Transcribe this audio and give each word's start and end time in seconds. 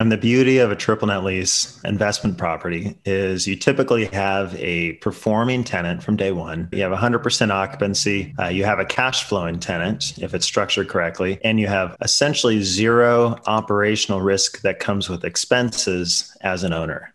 And 0.00 0.12
the 0.12 0.16
beauty 0.16 0.58
of 0.58 0.70
a 0.70 0.76
triple 0.76 1.08
net 1.08 1.24
lease 1.24 1.80
investment 1.82 2.38
property 2.38 2.96
is 3.04 3.48
you 3.48 3.56
typically 3.56 4.04
have 4.06 4.54
a 4.54 4.92
performing 4.94 5.64
tenant 5.64 6.04
from 6.04 6.16
day 6.16 6.30
one. 6.30 6.68
You 6.70 6.82
have 6.82 6.92
100% 6.92 7.50
occupancy. 7.50 8.32
Uh, 8.38 8.46
you 8.46 8.64
have 8.64 8.78
a 8.78 8.84
cash 8.84 9.24
flowing 9.24 9.58
tenant 9.58 10.16
if 10.18 10.34
it's 10.34 10.46
structured 10.46 10.88
correctly. 10.88 11.40
And 11.42 11.58
you 11.58 11.66
have 11.66 11.96
essentially 12.00 12.62
zero 12.62 13.40
operational 13.46 14.20
risk 14.20 14.60
that 14.60 14.78
comes 14.78 15.08
with 15.08 15.24
expenses 15.24 16.32
as 16.42 16.62
an 16.62 16.72
owner. 16.72 17.12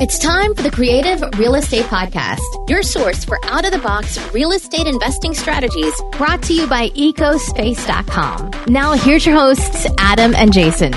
It's 0.00 0.18
time 0.18 0.54
for 0.54 0.62
the 0.62 0.70
Creative 0.70 1.22
Real 1.38 1.54
Estate 1.54 1.84
Podcast, 1.84 2.40
your 2.68 2.82
source 2.82 3.24
for 3.24 3.38
out 3.44 3.66
of 3.66 3.70
the 3.70 3.78
box 3.78 4.18
real 4.32 4.50
estate 4.50 4.86
investing 4.86 5.34
strategies 5.34 5.92
brought 6.12 6.42
to 6.44 6.54
you 6.54 6.66
by 6.66 6.88
ecospace.com. 6.90 8.50
Now, 8.66 8.94
here's 8.94 9.26
your 9.26 9.36
hosts, 9.36 9.86
Adam 9.98 10.34
and 10.34 10.52
Jason. 10.52 10.94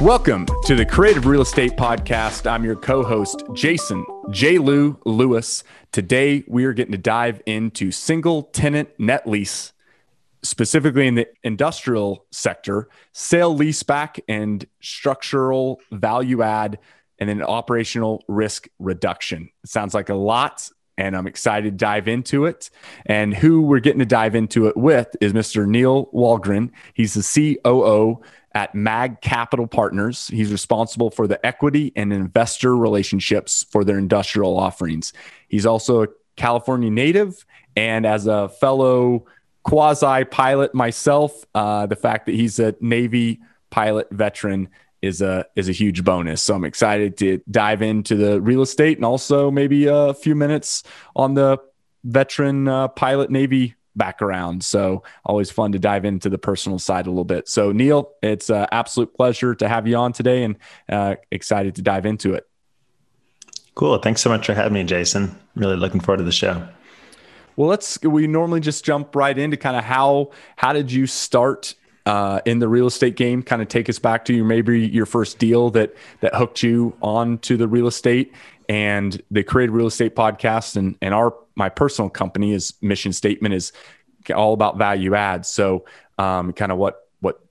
Welcome 0.00 0.46
to 0.64 0.74
the 0.74 0.86
Creative 0.86 1.26
Real 1.26 1.42
Estate 1.42 1.72
Podcast. 1.72 2.50
I'm 2.50 2.64
your 2.64 2.74
co 2.74 3.02
host, 3.02 3.42
Jason 3.52 4.02
J. 4.30 4.56
Lou 4.56 4.98
Lewis. 5.04 5.62
Today, 5.92 6.42
we 6.48 6.64
are 6.64 6.72
getting 6.72 6.92
to 6.92 6.98
dive 6.98 7.42
into 7.44 7.92
single 7.92 8.44
tenant 8.44 8.88
net 8.98 9.26
lease, 9.26 9.74
specifically 10.42 11.06
in 11.06 11.16
the 11.16 11.28
industrial 11.42 12.24
sector, 12.30 12.88
sale 13.12 13.54
leaseback, 13.54 14.20
and 14.26 14.64
structural 14.80 15.82
value 15.92 16.40
add, 16.40 16.78
and 17.18 17.28
then 17.28 17.42
operational 17.42 18.24
risk 18.26 18.68
reduction. 18.78 19.50
It 19.62 19.68
sounds 19.68 19.92
like 19.92 20.08
a 20.08 20.14
lot, 20.14 20.70
and 20.96 21.14
I'm 21.14 21.26
excited 21.26 21.72
to 21.72 21.76
dive 21.76 22.08
into 22.08 22.46
it. 22.46 22.70
And 23.04 23.34
who 23.34 23.60
we're 23.60 23.80
getting 23.80 23.98
to 23.98 24.06
dive 24.06 24.34
into 24.34 24.66
it 24.66 24.78
with 24.78 25.14
is 25.20 25.34
Mr. 25.34 25.68
Neil 25.68 26.06
Walgren. 26.06 26.70
He's 26.94 27.12
the 27.12 27.58
COO 27.62 28.22
at 28.52 28.74
Mag 28.74 29.20
Capital 29.20 29.66
Partners. 29.66 30.28
He's 30.28 30.50
responsible 30.50 31.10
for 31.10 31.26
the 31.26 31.44
equity 31.44 31.92
and 31.96 32.12
investor 32.12 32.76
relationships 32.76 33.66
for 33.70 33.84
their 33.84 33.98
industrial 33.98 34.58
offerings. 34.58 35.12
He's 35.48 35.66
also 35.66 36.04
a 36.04 36.08
California 36.36 36.90
native, 36.90 37.44
and 37.76 38.06
as 38.06 38.26
a 38.26 38.48
fellow 38.48 39.26
quasi 39.62 40.24
pilot 40.24 40.74
myself, 40.74 41.44
uh, 41.54 41.86
the 41.86 41.96
fact 41.96 42.26
that 42.26 42.34
he's 42.34 42.58
a 42.58 42.74
Navy 42.80 43.40
pilot 43.70 44.08
veteran 44.10 44.68
is 45.02 45.22
a 45.22 45.46
is 45.56 45.68
a 45.68 45.72
huge 45.72 46.04
bonus. 46.04 46.42
So 46.42 46.54
I'm 46.54 46.64
excited 46.64 47.16
to 47.18 47.40
dive 47.50 47.82
into 47.82 48.16
the 48.16 48.40
real 48.40 48.62
estate 48.62 48.98
and 48.98 49.04
also 49.04 49.50
maybe 49.50 49.86
a 49.86 50.12
few 50.12 50.34
minutes 50.34 50.82
on 51.16 51.34
the 51.34 51.58
veteran 52.04 52.68
uh, 52.68 52.88
pilot 52.88 53.30
Navy 53.30 53.74
background. 53.96 54.64
So 54.64 55.02
always 55.24 55.50
fun 55.50 55.72
to 55.72 55.78
dive 55.78 56.04
into 56.04 56.28
the 56.28 56.38
personal 56.38 56.78
side 56.78 57.06
a 57.06 57.10
little 57.10 57.24
bit. 57.24 57.48
So 57.48 57.72
Neil, 57.72 58.12
it's 58.22 58.50
an 58.50 58.66
absolute 58.72 59.14
pleasure 59.14 59.54
to 59.54 59.68
have 59.68 59.86
you 59.86 59.96
on 59.96 60.12
today 60.12 60.44
and 60.44 60.56
uh, 60.88 61.16
excited 61.30 61.74
to 61.76 61.82
dive 61.82 62.06
into 62.06 62.34
it. 62.34 62.46
Cool. 63.74 63.98
Thanks 63.98 64.20
so 64.20 64.30
much 64.30 64.46
for 64.46 64.54
having 64.54 64.74
me, 64.74 64.84
Jason. 64.84 65.38
Really 65.54 65.76
looking 65.76 66.00
forward 66.00 66.18
to 66.18 66.24
the 66.24 66.32
show. 66.32 66.66
Well, 67.56 67.68
let's 67.68 68.00
we 68.02 68.26
normally 68.26 68.60
just 68.60 68.84
jump 68.84 69.14
right 69.14 69.36
into 69.36 69.56
kind 69.56 69.76
of 69.76 69.84
how 69.84 70.30
how 70.56 70.72
did 70.72 70.90
you 70.90 71.06
start 71.06 71.74
uh, 72.06 72.40
in 72.46 72.58
the 72.58 72.68
real 72.68 72.86
estate 72.86 73.16
game? 73.16 73.42
Kind 73.42 73.60
of 73.60 73.68
take 73.68 73.88
us 73.88 73.98
back 73.98 74.24
to 74.26 74.34
your 74.34 74.44
maybe 74.44 74.86
your 74.86 75.06
first 75.06 75.38
deal 75.38 75.70
that 75.70 75.94
that 76.20 76.34
hooked 76.34 76.62
you 76.62 76.96
on 77.02 77.38
to 77.38 77.56
the 77.56 77.68
real 77.68 77.86
estate 77.86 78.32
and 78.70 79.20
the 79.32 79.42
creative 79.42 79.74
real 79.74 79.88
estate 79.88 80.14
podcast 80.14 80.76
and 80.76 80.96
and 81.02 81.12
our 81.12 81.34
my 81.56 81.68
personal 81.68 82.08
company 82.08 82.52
is 82.52 82.74
mission 82.80 83.12
statement 83.12 83.52
is 83.52 83.72
all 84.32 84.52
about 84.52 84.78
value 84.78 85.16
add. 85.16 85.44
So, 85.44 85.86
um, 86.18 86.52
kind 86.52 86.70
of 86.70 86.78
what 86.78 87.08
what 87.18 87.44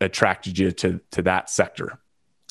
attracted 0.00 0.58
you 0.58 0.72
to 0.72 0.98
to 1.10 1.22
that 1.22 1.50
sector? 1.50 1.98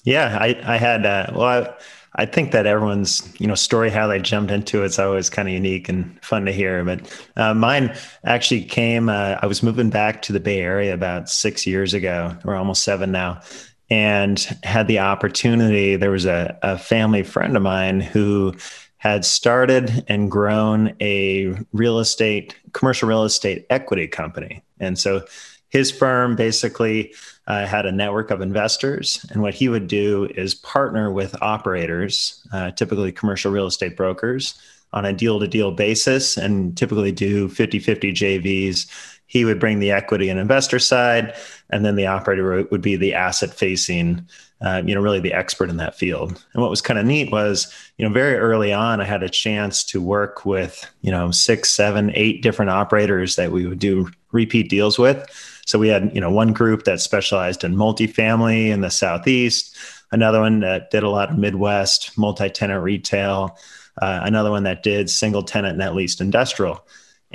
Yeah, 0.03 0.37
I 0.39 0.55
I 0.63 0.77
had 0.77 1.05
uh, 1.05 1.31
well. 1.33 1.43
I, 1.43 1.73
I 2.17 2.25
think 2.25 2.51
that 2.51 2.65
everyone's 2.65 3.27
you 3.39 3.47
know 3.47 3.55
story 3.55 3.89
how 3.89 4.05
they 4.05 4.19
jumped 4.19 4.51
into 4.51 4.83
it's 4.83 4.99
always 4.99 5.29
kind 5.29 5.47
of 5.47 5.53
unique 5.53 5.89
and 5.89 6.17
fun 6.23 6.45
to 6.45 6.51
hear. 6.51 6.85
But 6.85 7.27
uh, 7.35 7.55
mine 7.55 7.93
actually 8.23 8.65
came. 8.65 9.09
Uh, 9.09 9.37
I 9.41 9.47
was 9.47 9.63
moving 9.63 9.89
back 9.89 10.21
to 10.21 10.31
the 10.31 10.39
Bay 10.39 10.59
Area 10.59 10.93
about 10.93 11.27
six 11.27 11.65
years 11.65 11.95
ago, 11.95 12.37
or 12.45 12.55
almost 12.55 12.83
seven 12.83 13.11
now, 13.11 13.41
and 13.89 14.39
had 14.63 14.87
the 14.87 14.99
opportunity. 14.99 15.95
There 15.95 16.11
was 16.11 16.25
a, 16.25 16.57
a 16.61 16.77
family 16.77 17.23
friend 17.23 17.55
of 17.55 17.63
mine 17.63 18.01
who 18.01 18.55
had 18.97 19.23
started 19.23 20.03
and 20.07 20.31
grown 20.31 20.95
a 20.99 21.55
real 21.73 21.99
estate, 21.99 22.55
commercial 22.73 23.07
real 23.07 23.23
estate 23.23 23.65
equity 23.69 24.07
company. 24.07 24.63
And 24.79 24.97
so 24.97 25.23
his 25.69 25.91
firm 25.91 26.35
basically 26.35 27.13
uh, 27.47 27.67
had 27.67 27.85
a 27.85 27.91
network 27.91 28.31
of 28.31 28.41
investors. 28.41 29.23
And 29.29 29.41
what 29.41 29.53
he 29.53 29.69
would 29.69 29.87
do 29.87 30.27
is 30.35 30.55
partner 30.55 31.11
with 31.11 31.39
operators, 31.41 32.47
uh, 32.51 32.71
typically 32.71 33.11
commercial 33.11 33.51
real 33.51 33.67
estate 33.67 33.95
brokers, 33.95 34.59
on 34.93 35.05
a 35.05 35.13
deal 35.13 35.39
to 35.39 35.47
deal 35.47 35.71
basis 35.71 36.37
and 36.37 36.75
typically 36.77 37.11
do 37.11 37.49
50 37.49 37.79
50 37.79 38.13
JVs. 38.13 39.14
He 39.27 39.45
would 39.45 39.59
bring 39.59 39.79
the 39.79 39.91
equity 39.91 40.29
and 40.29 40.39
investor 40.39 40.79
side, 40.79 41.35
and 41.69 41.83
then 41.83 41.95
the 41.95 42.07
operator 42.07 42.63
would 42.69 42.81
be 42.81 42.95
the 42.95 43.13
asset 43.13 43.53
facing 43.53 44.27
uh, 44.61 44.81
you 44.85 44.95
know, 44.95 45.01
really 45.01 45.19
the 45.19 45.33
expert 45.33 45.69
in 45.69 45.77
that 45.77 45.95
field. 45.95 46.43
And 46.53 46.61
what 46.61 46.69
was 46.69 46.81
kind 46.81 46.97
of 46.97 47.05
neat 47.05 47.31
was, 47.31 47.71
you 47.97 48.07
know, 48.07 48.13
very 48.13 48.35
early 48.35 48.71
on, 48.71 49.01
I 49.01 49.03
had 49.03 49.21
a 49.21 49.29
chance 49.29 49.83
to 49.85 50.01
work 50.01 50.45
with, 50.45 50.89
you 51.01 51.11
know, 51.11 51.29
six, 51.31 51.69
seven, 51.69 52.11
eight 52.15 52.41
different 52.41 52.71
operators 52.71 53.35
that 53.35 53.51
we 53.51 53.67
would 53.67 53.79
do 53.79 54.09
repeat 54.31 54.69
deals 54.69 54.97
with. 54.97 55.23
So 55.65 55.77
we 55.77 55.89
had, 55.89 56.11
you 56.13 56.21
know, 56.21 56.31
one 56.31 56.53
group 56.53 56.83
that 56.83 57.01
specialized 57.01 57.63
in 57.63 57.75
multifamily 57.75 58.69
in 58.69 58.81
the 58.81 58.89
Southeast, 58.89 59.75
another 60.11 60.39
one 60.39 60.61
that 60.61 60.89
did 60.89 61.03
a 61.03 61.09
lot 61.09 61.31
of 61.31 61.37
Midwest 61.37 62.17
multi-tenant 62.17 62.81
retail, 62.81 63.57
uh, 64.01 64.21
another 64.23 64.51
one 64.51 64.63
that 64.63 64.83
did 64.83 65.09
single 65.09 65.43
tenant 65.43 65.77
net 65.77 65.95
leased 65.95 66.21
industrial. 66.21 66.85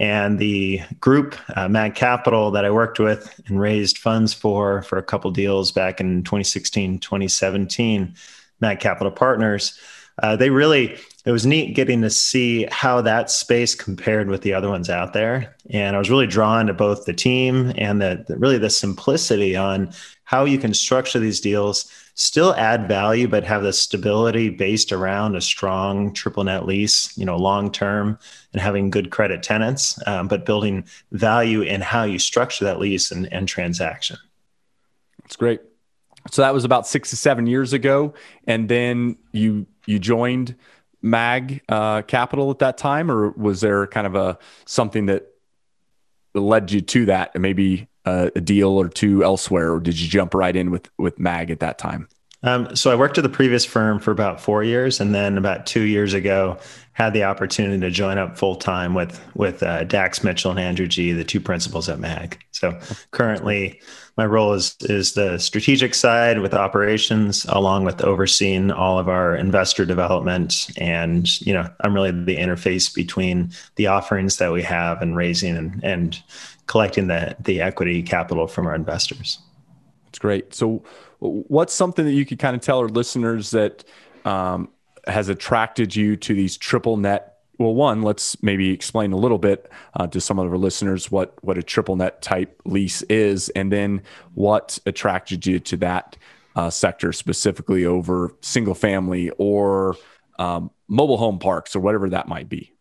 And 0.01 0.39
the 0.39 0.81
group, 0.99 1.37
uh, 1.55 1.69
Mag 1.69 1.95
Capital, 1.95 2.51
that 2.53 2.65
I 2.65 2.71
worked 2.71 2.99
with 2.99 3.39
and 3.47 3.61
raised 3.61 3.99
funds 3.99 4.33
for 4.33 4.81
for 4.83 4.97
a 4.97 5.03
couple 5.03 5.31
deals 5.31 5.73
back 5.73 6.01
in 6.01 6.25
2016, 6.25 7.01
2017, 7.01 8.15
Mag 8.61 8.81
Capital 8.81 9.13
Partners, 9.13 9.79
uh, 10.23 10.37
they 10.37 10.51
really 10.51 10.99
it 11.27 11.33
was 11.33 11.45
neat 11.45 11.75
getting 11.75 12.01
to 12.01 12.11
see 12.11 12.67
how 12.71 13.03
that 13.03 13.31
space 13.31 13.75
compared 13.75 14.29
with 14.29 14.41
the 14.41 14.55
other 14.55 14.71
ones 14.71 14.89
out 14.89 15.13
there. 15.13 15.55
And 15.71 15.95
i 15.95 15.99
was 15.99 16.11
really 16.11 16.27
drawn 16.27 16.67
to 16.67 16.75
both 16.75 17.05
the 17.05 17.13
team 17.13 17.73
and 17.77 18.01
the, 18.01 18.25
the, 18.27 18.37
really 18.37 18.59
the 18.59 18.71
simplicity 18.71 19.55
on 19.57 19.93
how 20.25 20.45
you 20.45 20.59
can 20.59 20.73
structure 20.73 21.19
these 21.19 21.41
deals 21.41 21.91
still 22.15 22.55
add 22.55 22.87
value 22.87 23.27
but 23.27 23.45
have 23.45 23.63
the 23.63 23.73
stability 23.73 24.51
based 24.51 24.93
around 24.93 25.37
a 25.37 25.41
strong 25.41 26.13
triple 26.13 26.45
net 26.45 26.67
lease 26.67 27.17
you 27.17 27.25
know 27.25 27.37
long 27.37 27.71
term 27.71 28.19
and 28.53 28.61
having 28.61 28.91
good 28.91 29.11
credit 29.11 29.43
tenants 29.43 29.99
um, 30.07 30.29
but 30.29 30.45
building 30.45 30.85
value 31.13 31.63
in 31.63 31.81
how 31.81 32.05
you 32.05 32.19
structure 32.19 32.65
that 32.65 32.79
lease 32.79 33.11
and, 33.11 33.33
and 33.33 33.49
transaction. 33.49 34.17
That's 35.23 35.37
great 35.37 35.61
so 36.31 36.43
that 36.43 36.55
was 36.55 36.65
about 36.65 36.87
six 36.87 37.11
to 37.11 37.17
seven 37.17 37.47
years 37.47 37.73
ago. 37.73 38.15
And 38.47 38.69
then 38.69 39.17
you 39.33 39.67
you 39.87 39.99
joined 39.99 40.57
mag 41.03 41.63
uh, 41.69 42.03
capital 42.03 42.51
at 42.51 42.59
that 42.59 42.77
time 42.77 43.11
or 43.11 43.31
was 43.31 43.61
there 43.61 43.87
kind 43.87 44.07
of 44.07 44.15
a 44.15 44.39
something 44.67 45.07
that 45.07 45.27
led 46.35 46.71
you 46.71 46.81
to 46.81 47.07
that 47.07 47.35
maybe 47.39 47.89
a, 48.05 48.31
a 48.37 48.41
deal 48.41 48.71
or 48.71 48.89
two 48.89 49.25
elsewhere? 49.25 49.73
Or 49.73 49.81
did 49.81 49.99
you 49.99 50.09
jump 50.09 50.35
right 50.35 50.55
in 50.55 50.71
with 50.71 50.91
with 50.99 51.19
mag 51.19 51.51
at 51.51 51.61
that 51.61 51.79
time? 51.79 52.09
Um, 52.43 52.75
so 52.75 52.91
I 52.91 52.95
worked 52.95 53.19
at 53.19 53.23
the 53.23 53.29
previous 53.29 53.67
firm 53.67 53.99
for 53.99 54.13
about 54.13 54.41
four 54.41 54.65
years, 54.65 55.01
and 55.01 55.15
then 55.15 55.37
about 55.37 55.67
two 55.67 55.83
years 55.83 56.15
ago, 56.15 56.57
had 57.01 57.15
the 57.15 57.25
opportunity 57.25 57.81
to 57.81 57.91
join 57.91 58.19
up 58.19 58.37
full 58.37 58.55
time 58.55 58.93
with 58.93 59.27
with 59.35 59.63
uh, 59.63 59.85
Dax 59.85 60.23
Mitchell 60.23 60.51
and 60.51 60.61
Andrew 60.61 60.87
G, 60.87 61.13
the 61.13 61.25
two 61.25 61.41
principals 61.41 61.89
at 61.89 61.99
Mag. 61.99 62.39
So 62.51 62.79
currently, 63.13 63.81
my 64.19 64.27
role 64.27 64.53
is 64.53 64.77
is 64.83 65.15
the 65.15 65.39
strategic 65.39 65.95
side 65.95 66.41
with 66.41 66.53
operations, 66.53 67.47
along 67.49 67.87
with 67.87 68.03
overseeing 68.03 68.71
all 68.71 68.99
of 68.99 69.09
our 69.09 69.35
investor 69.35 69.87
development, 69.87 70.71
and 70.77 71.41
you 71.41 71.55
know, 71.55 71.71
I'm 71.81 71.95
really 71.95 72.11
the 72.11 72.37
interface 72.37 72.95
between 72.95 73.51
the 73.77 73.87
offerings 73.87 74.37
that 74.37 74.53
we 74.53 74.63
have 74.63 75.01
and 75.01 75.17
raising 75.17 75.57
and, 75.57 75.83
and 75.83 76.23
collecting 76.67 77.07
the 77.07 77.35
the 77.41 77.63
equity 77.63 78.03
capital 78.03 78.47
from 78.47 78.67
our 78.67 78.75
investors. 78.75 79.39
That's 80.05 80.19
great. 80.19 80.53
So, 80.53 80.83
what's 81.21 81.73
something 81.73 82.05
that 82.05 82.13
you 82.13 82.27
could 82.27 82.39
kind 82.39 82.55
of 82.55 82.61
tell 82.61 82.79
our 82.81 82.89
listeners 82.89 83.53
that 83.53 83.85
um, 84.27 84.69
has 85.11 85.29
attracted 85.29 85.95
you 85.95 86.17
to 86.17 86.35
these 86.35 86.57
triple 86.57 86.97
net 86.97 87.31
well, 87.61 87.75
one, 87.75 88.01
let's 88.01 88.43
maybe 88.43 88.71
explain 88.71 89.13
a 89.13 89.19
little 89.19 89.37
bit 89.37 89.71
uh, 89.93 90.07
to 90.07 90.19
some 90.19 90.39
of 90.39 90.51
our 90.51 90.57
listeners 90.57 91.11
what 91.11 91.37
what 91.45 91.59
a 91.59 91.63
triple 91.63 91.95
net 91.95 92.23
type 92.23 92.59
lease 92.65 93.03
is, 93.03 93.51
and 93.51 93.71
then 93.71 94.03
what 94.33 94.79
attracted 94.87 95.45
you 95.45 95.61
to 95.61 95.77
that 95.77 96.17
uh, 96.57 96.71
sector 96.71 97.13
specifically 97.13 97.85
over 97.85 98.35
single 98.41 98.75
family 98.75 99.31
or 99.37 99.95
um, 100.39 100.71
mobile 100.89 101.19
home 101.19 101.39
parks 101.39 101.77
or 101.77 101.81
whatever 101.81 102.09
that 102.09 102.29
might 102.29 102.49
be. 102.49 102.73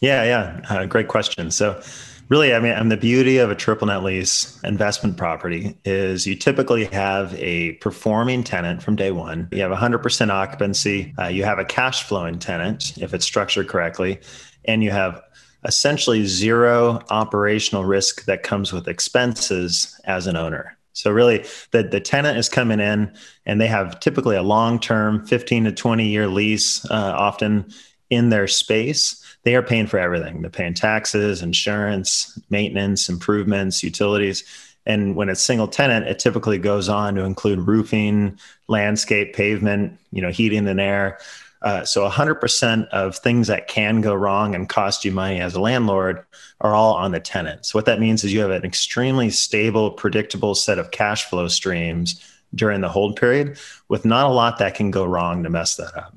Yeah, 0.00 0.24
yeah, 0.24 0.60
uh, 0.68 0.86
great 0.86 1.06
question. 1.06 1.52
So, 1.52 1.80
really, 2.28 2.54
I 2.54 2.60
mean, 2.60 2.72
and 2.72 2.90
the 2.90 2.96
beauty 2.96 3.38
of 3.38 3.50
a 3.50 3.54
triple 3.54 3.86
net 3.86 4.02
lease 4.02 4.58
investment 4.64 5.16
property 5.16 5.76
is 5.84 6.26
you 6.26 6.34
typically 6.34 6.86
have 6.86 7.34
a 7.34 7.72
performing 7.74 8.44
tenant 8.44 8.82
from 8.82 8.96
day 8.96 9.10
one. 9.10 9.48
You 9.52 9.62
have 9.62 9.70
100% 9.70 10.30
occupancy. 10.30 11.14
Uh, 11.18 11.26
you 11.26 11.44
have 11.44 11.58
a 11.58 11.64
cash 11.64 12.04
flowing 12.04 12.38
tenant 12.38 12.96
if 12.98 13.14
it's 13.14 13.24
structured 13.24 13.68
correctly, 13.68 14.20
and 14.64 14.82
you 14.82 14.90
have 14.90 15.20
essentially 15.64 16.26
zero 16.26 17.00
operational 17.10 17.84
risk 17.84 18.24
that 18.26 18.42
comes 18.42 18.72
with 18.72 18.88
expenses 18.88 19.98
as 20.04 20.26
an 20.26 20.36
owner. 20.36 20.76
So 20.92 21.10
really, 21.10 21.44
the 21.72 21.82
the 21.82 22.00
tenant 22.00 22.38
is 22.38 22.48
coming 22.48 22.78
in, 22.78 23.12
and 23.46 23.60
they 23.60 23.66
have 23.66 23.98
typically 23.98 24.36
a 24.36 24.42
long 24.42 24.78
term, 24.78 25.26
15 25.26 25.64
to 25.64 25.72
20 25.72 26.06
year 26.06 26.28
lease, 26.28 26.88
uh, 26.88 27.14
often 27.16 27.66
in 28.10 28.28
their 28.28 28.46
space 28.46 29.23
they 29.44 29.54
are 29.54 29.62
paying 29.62 29.86
for 29.86 29.98
everything. 29.98 30.40
They're 30.40 30.50
paying 30.50 30.74
taxes, 30.74 31.42
insurance, 31.42 32.38
maintenance, 32.50 33.08
improvements, 33.08 33.82
utilities. 33.82 34.44
And 34.86 35.16
when 35.16 35.28
it's 35.28 35.42
single 35.42 35.68
tenant, 35.68 36.06
it 36.06 36.18
typically 36.18 36.58
goes 36.58 36.88
on 36.88 37.14
to 37.14 37.24
include 37.24 37.60
roofing, 37.60 38.38
landscape, 38.68 39.34
pavement, 39.34 39.98
you 40.12 40.22
know, 40.22 40.30
heating 40.30 40.66
and 40.66 40.80
air. 40.80 41.18
Uh, 41.62 41.84
so 41.84 42.06
100% 42.06 42.88
of 42.88 43.16
things 43.16 43.46
that 43.46 43.68
can 43.68 44.02
go 44.02 44.14
wrong 44.14 44.54
and 44.54 44.68
cost 44.68 45.04
you 45.04 45.12
money 45.12 45.40
as 45.40 45.54
a 45.54 45.60
landlord 45.60 46.22
are 46.60 46.74
all 46.74 46.94
on 46.94 47.12
the 47.12 47.20
tenant. 47.20 47.64
So 47.64 47.78
what 47.78 47.86
that 47.86 48.00
means 48.00 48.22
is 48.22 48.34
you 48.34 48.40
have 48.40 48.50
an 48.50 48.64
extremely 48.64 49.30
stable, 49.30 49.90
predictable 49.90 50.54
set 50.54 50.78
of 50.78 50.90
cash 50.90 51.24
flow 51.24 51.48
streams 51.48 52.22
during 52.54 52.82
the 52.82 52.88
hold 52.88 53.16
period 53.16 53.58
with 53.88 54.04
not 54.04 54.26
a 54.26 54.32
lot 54.32 54.58
that 54.58 54.74
can 54.74 54.90
go 54.90 55.04
wrong 55.04 55.42
to 55.42 55.50
mess 55.50 55.76
that 55.76 55.96
up. 55.96 56.14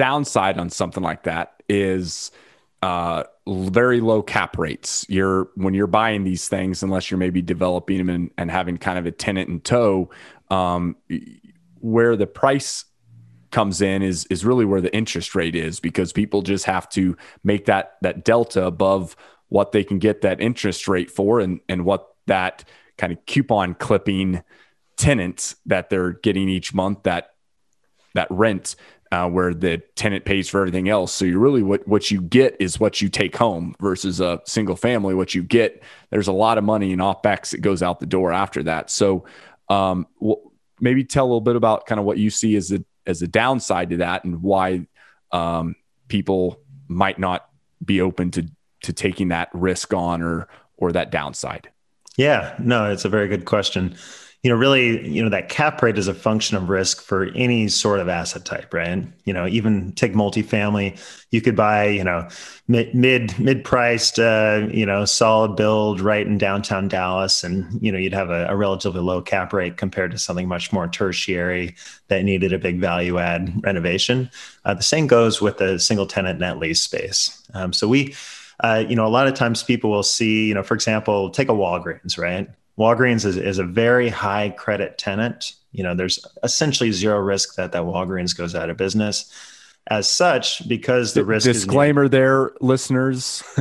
Downside 0.00 0.56
on 0.56 0.70
something 0.70 1.02
like 1.02 1.24
that 1.24 1.62
is 1.68 2.30
uh, 2.80 3.24
very 3.46 4.00
low 4.00 4.22
cap 4.22 4.56
rates. 4.56 5.04
You're 5.10 5.50
when 5.56 5.74
you're 5.74 5.86
buying 5.86 6.24
these 6.24 6.48
things, 6.48 6.82
unless 6.82 7.10
you're 7.10 7.18
maybe 7.18 7.42
developing 7.42 7.98
them 7.98 8.08
and, 8.08 8.30
and 8.38 8.50
having 8.50 8.78
kind 8.78 8.98
of 8.98 9.04
a 9.04 9.10
tenant 9.10 9.50
in 9.50 9.60
tow, 9.60 10.08
um, 10.50 10.96
where 11.80 12.16
the 12.16 12.26
price 12.26 12.86
comes 13.50 13.82
in 13.82 14.00
is 14.00 14.24
is 14.30 14.42
really 14.42 14.64
where 14.64 14.80
the 14.80 14.94
interest 14.96 15.34
rate 15.34 15.54
is 15.54 15.80
because 15.80 16.14
people 16.14 16.40
just 16.40 16.64
have 16.64 16.88
to 16.88 17.14
make 17.44 17.66
that 17.66 17.96
that 18.00 18.24
delta 18.24 18.64
above 18.64 19.16
what 19.50 19.72
they 19.72 19.84
can 19.84 19.98
get 19.98 20.22
that 20.22 20.40
interest 20.40 20.88
rate 20.88 21.10
for 21.10 21.40
and 21.40 21.60
and 21.68 21.84
what 21.84 22.14
that 22.26 22.64
kind 22.96 23.12
of 23.12 23.18
coupon 23.26 23.74
clipping 23.74 24.42
tenant 24.96 25.56
that 25.66 25.90
they're 25.90 26.12
getting 26.12 26.48
each 26.48 26.72
month 26.72 27.02
that 27.02 27.34
that 28.14 28.28
rent 28.30 28.76
uh, 29.12 29.28
where 29.28 29.52
the 29.52 29.78
tenant 29.96 30.24
pays 30.24 30.48
for 30.48 30.60
everything 30.60 30.88
else. 30.88 31.12
So 31.12 31.24
you 31.24 31.38
really 31.38 31.62
what 31.62 31.86
what 31.86 32.10
you 32.10 32.20
get 32.20 32.56
is 32.60 32.78
what 32.78 33.00
you 33.00 33.08
take 33.08 33.36
home 33.36 33.74
versus 33.80 34.20
a 34.20 34.40
single 34.44 34.76
family. 34.76 35.14
What 35.14 35.34
you 35.34 35.42
get, 35.42 35.82
there's 36.10 36.28
a 36.28 36.32
lot 36.32 36.58
of 36.58 36.64
money 36.64 36.92
in 36.92 37.00
OpEx 37.00 37.50
that 37.50 37.60
goes 37.60 37.82
out 37.82 38.00
the 38.00 38.06
door 38.06 38.32
after 38.32 38.62
that. 38.64 38.90
So 38.90 39.24
um, 39.68 40.06
maybe 40.80 41.04
tell 41.04 41.24
a 41.24 41.26
little 41.26 41.40
bit 41.40 41.56
about 41.56 41.86
kind 41.86 41.98
of 41.98 42.04
what 42.04 42.18
you 42.18 42.30
see 42.30 42.56
as 42.56 42.72
a 42.72 42.84
as 43.06 43.22
a 43.22 43.26
downside 43.26 43.90
to 43.90 43.96
that 43.98 44.24
and 44.24 44.42
why 44.42 44.86
um, 45.32 45.74
people 46.08 46.60
might 46.86 47.18
not 47.18 47.48
be 47.84 48.00
open 48.00 48.30
to 48.32 48.46
to 48.82 48.92
taking 48.92 49.28
that 49.28 49.48
risk 49.52 49.92
on 49.92 50.22
or 50.22 50.48
or 50.76 50.92
that 50.92 51.10
downside. 51.10 51.68
Yeah, 52.16 52.54
no, 52.58 52.90
it's 52.90 53.04
a 53.04 53.08
very 53.08 53.28
good 53.28 53.44
question 53.44 53.96
you 54.42 54.50
know, 54.50 54.56
really, 54.56 55.06
you 55.06 55.22
know, 55.22 55.28
that 55.28 55.50
cap 55.50 55.82
rate 55.82 55.98
is 55.98 56.08
a 56.08 56.14
function 56.14 56.56
of 56.56 56.70
risk 56.70 57.02
for 57.02 57.26
any 57.34 57.68
sort 57.68 58.00
of 58.00 58.08
asset 58.08 58.46
type, 58.46 58.72
right? 58.72 59.04
You 59.24 59.34
know, 59.34 59.46
even 59.46 59.92
take 59.92 60.14
multifamily, 60.14 60.98
you 61.30 61.42
could 61.42 61.54
buy, 61.54 61.88
you 61.88 62.02
know, 62.02 62.26
mid 62.66 62.94
mid 62.94 63.38
mid 63.38 63.64
priced, 63.64 64.18
uh, 64.18 64.66
you 64.72 64.86
know, 64.86 65.04
solid 65.04 65.56
build 65.56 66.00
right 66.00 66.26
in 66.26 66.38
downtown 66.38 66.88
Dallas, 66.88 67.44
and 67.44 67.66
you 67.82 67.92
know, 67.92 67.98
you'd 67.98 68.14
have 68.14 68.30
a, 68.30 68.46
a, 68.46 68.56
relatively 68.56 69.02
low 69.02 69.20
cap 69.20 69.52
rate 69.52 69.76
compared 69.76 70.10
to 70.12 70.18
something 70.18 70.48
much 70.48 70.72
more 70.72 70.88
tertiary 70.88 71.74
that 72.08 72.24
needed 72.24 72.54
a 72.54 72.58
big 72.58 72.80
value 72.80 73.18
add 73.18 73.52
renovation. 73.62 74.30
Uh, 74.64 74.72
the 74.72 74.82
same 74.82 75.06
goes 75.06 75.42
with 75.42 75.58
the 75.58 75.78
single 75.78 76.06
tenant 76.06 76.40
net 76.40 76.58
lease 76.58 76.82
space. 76.82 77.46
Um, 77.54 77.72
so 77.72 77.88
we. 77.88 78.14
Uh, 78.62 78.84
you 78.90 78.94
know, 78.94 79.06
a 79.06 79.08
lot 79.08 79.26
of 79.26 79.32
times 79.32 79.62
people 79.62 79.90
will 79.90 80.02
see, 80.02 80.48
you 80.48 80.52
know, 80.52 80.62
for 80.62 80.74
example, 80.74 81.30
take 81.30 81.48
a 81.48 81.52
Walgreens, 81.52 82.18
right? 82.18 82.46
Walgreens 82.78 83.24
is, 83.24 83.36
is 83.36 83.58
a 83.58 83.64
very 83.64 84.08
high 84.08 84.50
credit 84.50 84.98
tenant. 84.98 85.54
You 85.72 85.84
know, 85.84 85.94
there's 85.94 86.24
essentially 86.42 86.92
zero 86.92 87.18
risk 87.18 87.56
that 87.56 87.72
that 87.72 87.82
Walgreens 87.82 88.36
goes 88.36 88.54
out 88.54 88.70
of 88.70 88.76
business. 88.76 89.32
As 89.86 90.08
such, 90.08 90.68
because 90.68 91.14
the 91.14 91.24
risk 91.24 91.46
disclaimer 91.46 92.06
there, 92.06 92.52
listeners, 92.60 93.42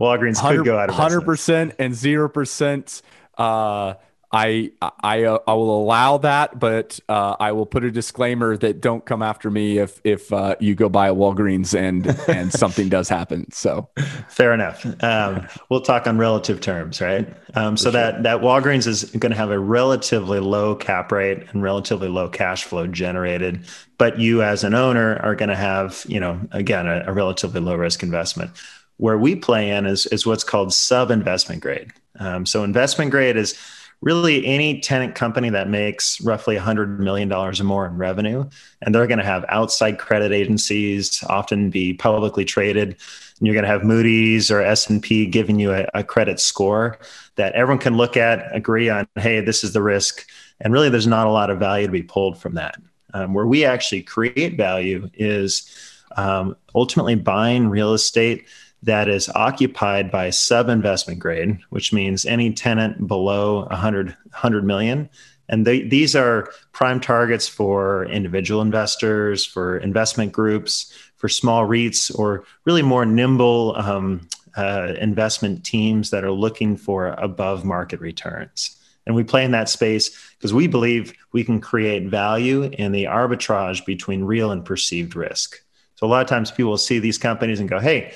Walgreens 0.00 0.40
could 0.40 0.64
go 0.64 0.78
out 0.78 0.90
of 0.90 0.94
hundred 0.96 1.22
percent 1.22 1.74
and 1.78 1.94
zero 1.94 2.28
percent. 2.28 3.00
Uh, 3.38 3.94
I 4.34 4.72
I 4.80 5.22
uh, 5.22 5.38
I 5.46 5.52
will 5.54 5.80
allow 5.80 6.18
that, 6.18 6.58
but 6.58 6.98
uh, 7.08 7.36
I 7.38 7.52
will 7.52 7.66
put 7.66 7.84
a 7.84 7.90
disclaimer 7.92 8.56
that 8.56 8.80
don't 8.80 9.04
come 9.06 9.22
after 9.22 9.48
me 9.48 9.78
if 9.78 10.00
if 10.02 10.32
uh, 10.32 10.56
you 10.58 10.74
go 10.74 10.88
buy 10.88 11.06
a 11.06 11.14
Walgreens 11.14 11.72
and 11.72 12.04
and 12.28 12.52
something 12.62 12.88
does 12.88 13.08
happen. 13.08 13.48
So 13.52 13.88
fair 14.28 14.52
enough. 14.52 14.84
Um, 15.04 15.46
we'll 15.70 15.82
talk 15.82 16.08
on 16.08 16.18
relative 16.18 16.60
terms, 16.60 17.00
right? 17.00 17.32
Um, 17.54 17.76
so 17.76 17.84
sure. 17.84 17.92
that 17.92 18.24
that 18.24 18.40
Walgreens 18.40 18.88
is 18.88 19.04
going 19.04 19.30
to 19.30 19.38
have 19.38 19.52
a 19.52 19.58
relatively 19.58 20.40
low 20.40 20.74
cap 20.74 21.12
rate 21.12 21.44
and 21.52 21.62
relatively 21.62 22.08
low 22.08 22.28
cash 22.28 22.64
flow 22.64 22.88
generated, 22.88 23.64
but 23.98 24.18
you 24.18 24.42
as 24.42 24.64
an 24.64 24.74
owner 24.74 25.16
are 25.22 25.36
going 25.36 25.50
to 25.50 25.54
have 25.54 26.04
you 26.08 26.18
know 26.18 26.40
again 26.50 26.88
a, 26.88 27.04
a 27.06 27.12
relatively 27.12 27.60
low 27.60 27.76
risk 27.76 28.02
investment. 28.02 28.50
Where 28.96 29.18
we 29.18 29.36
play 29.36 29.70
in 29.70 29.86
is 29.86 30.06
is 30.06 30.26
what's 30.26 30.42
called 30.42 30.74
sub 30.74 31.12
investment 31.12 31.62
grade. 31.62 31.92
Um, 32.18 32.46
so 32.46 32.64
investment 32.64 33.12
grade 33.12 33.36
is 33.36 33.56
really 34.04 34.44
any 34.46 34.80
tenant 34.80 35.14
company 35.14 35.48
that 35.50 35.68
makes 35.68 36.20
roughly 36.20 36.56
$100 36.56 36.98
million 36.98 37.32
or 37.32 37.52
more 37.64 37.86
in 37.86 37.96
revenue 37.96 38.44
and 38.82 38.94
they're 38.94 39.06
going 39.06 39.18
to 39.18 39.24
have 39.24 39.44
outside 39.48 39.98
credit 39.98 40.30
agencies 40.30 41.24
often 41.28 41.70
be 41.70 41.94
publicly 41.94 42.44
traded 42.44 42.88
and 42.88 43.46
you're 43.46 43.54
going 43.54 43.64
to 43.64 43.70
have 43.70 43.82
moody's 43.82 44.50
or 44.50 44.60
s&p 44.60 45.26
giving 45.26 45.58
you 45.58 45.72
a, 45.72 45.86
a, 45.94 46.04
credit 46.04 46.38
score 46.38 46.98
that 47.36 47.52
everyone 47.54 47.80
can 47.80 47.96
look 47.96 48.16
at 48.16 48.54
agree 48.54 48.90
on 48.90 49.06
hey 49.16 49.40
this 49.40 49.64
is 49.64 49.72
the 49.72 49.82
risk 49.82 50.26
and 50.60 50.72
really 50.72 50.88
there's 50.88 51.06
not 51.06 51.26
a 51.26 51.30
lot 51.30 51.50
of 51.50 51.58
value 51.58 51.86
to 51.86 51.92
be 51.92 52.02
pulled 52.02 52.38
from 52.38 52.54
that. 52.54 52.76
Um, 53.12 53.32
where 53.32 53.46
we 53.46 53.64
actually 53.64 54.02
create 54.02 54.56
value 54.56 55.08
is 55.14 55.70
um, 56.16 56.56
ultimately 56.74 57.14
buying 57.14 57.68
real 57.68 57.92
estate 57.94 58.46
that 58.84 59.08
is 59.08 59.28
occupied 59.30 60.10
by 60.10 60.30
sub 60.30 60.68
investment 60.68 61.18
grade, 61.18 61.58
which 61.70 61.92
means 61.92 62.24
any 62.24 62.52
tenant 62.52 63.06
below 63.06 63.64
100, 63.66 64.08
100 64.08 64.64
million. 64.64 65.08
And 65.48 65.66
they, 65.66 65.82
these 65.82 66.14
are 66.16 66.50
prime 66.72 67.00
targets 67.00 67.46
for 67.48 68.06
individual 68.06 68.62
investors, 68.62 69.44
for 69.44 69.78
investment 69.78 70.32
groups, 70.32 70.92
for 71.16 71.28
small 71.28 71.66
REITs, 71.66 72.16
or 72.18 72.44
really 72.64 72.82
more 72.82 73.04
nimble 73.04 73.74
um, 73.76 74.28
uh, 74.56 74.94
investment 75.00 75.64
teams 75.64 76.10
that 76.10 76.24
are 76.24 76.30
looking 76.30 76.76
for 76.76 77.08
above 77.08 77.64
market 77.64 78.00
returns. 78.00 78.76
And 79.06 79.14
we 79.14 79.24
play 79.24 79.44
in 79.44 79.50
that 79.50 79.68
space 79.68 80.10
because 80.38 80.54
we 80.54 80.66
believe 80.66 81.12
we 81.32 81.44
can 81.44 81.60
create 81.60 82.08
value 82.08 82.64
in 82.64 82.92
the 82.92 83.04
arbitrage 83.04 83.84
between 83.84 84.24
real 84.24 84.50
and 84.50 84.64
perceived 84.64 85.14
risk. 85.14 85.62
So 85.96 86.06
a 86.06 86.08
lot 86.08 86.22
of 86.22 86.28
times 86.28 86.50
people 86.50 86.70
will 86.70 86.78
see 86.78 86.98
these 86.98 87.18
companies 87.18 87.60
and 87.60 87.68
go, 87.68 87.78
hey, 87.78 88.14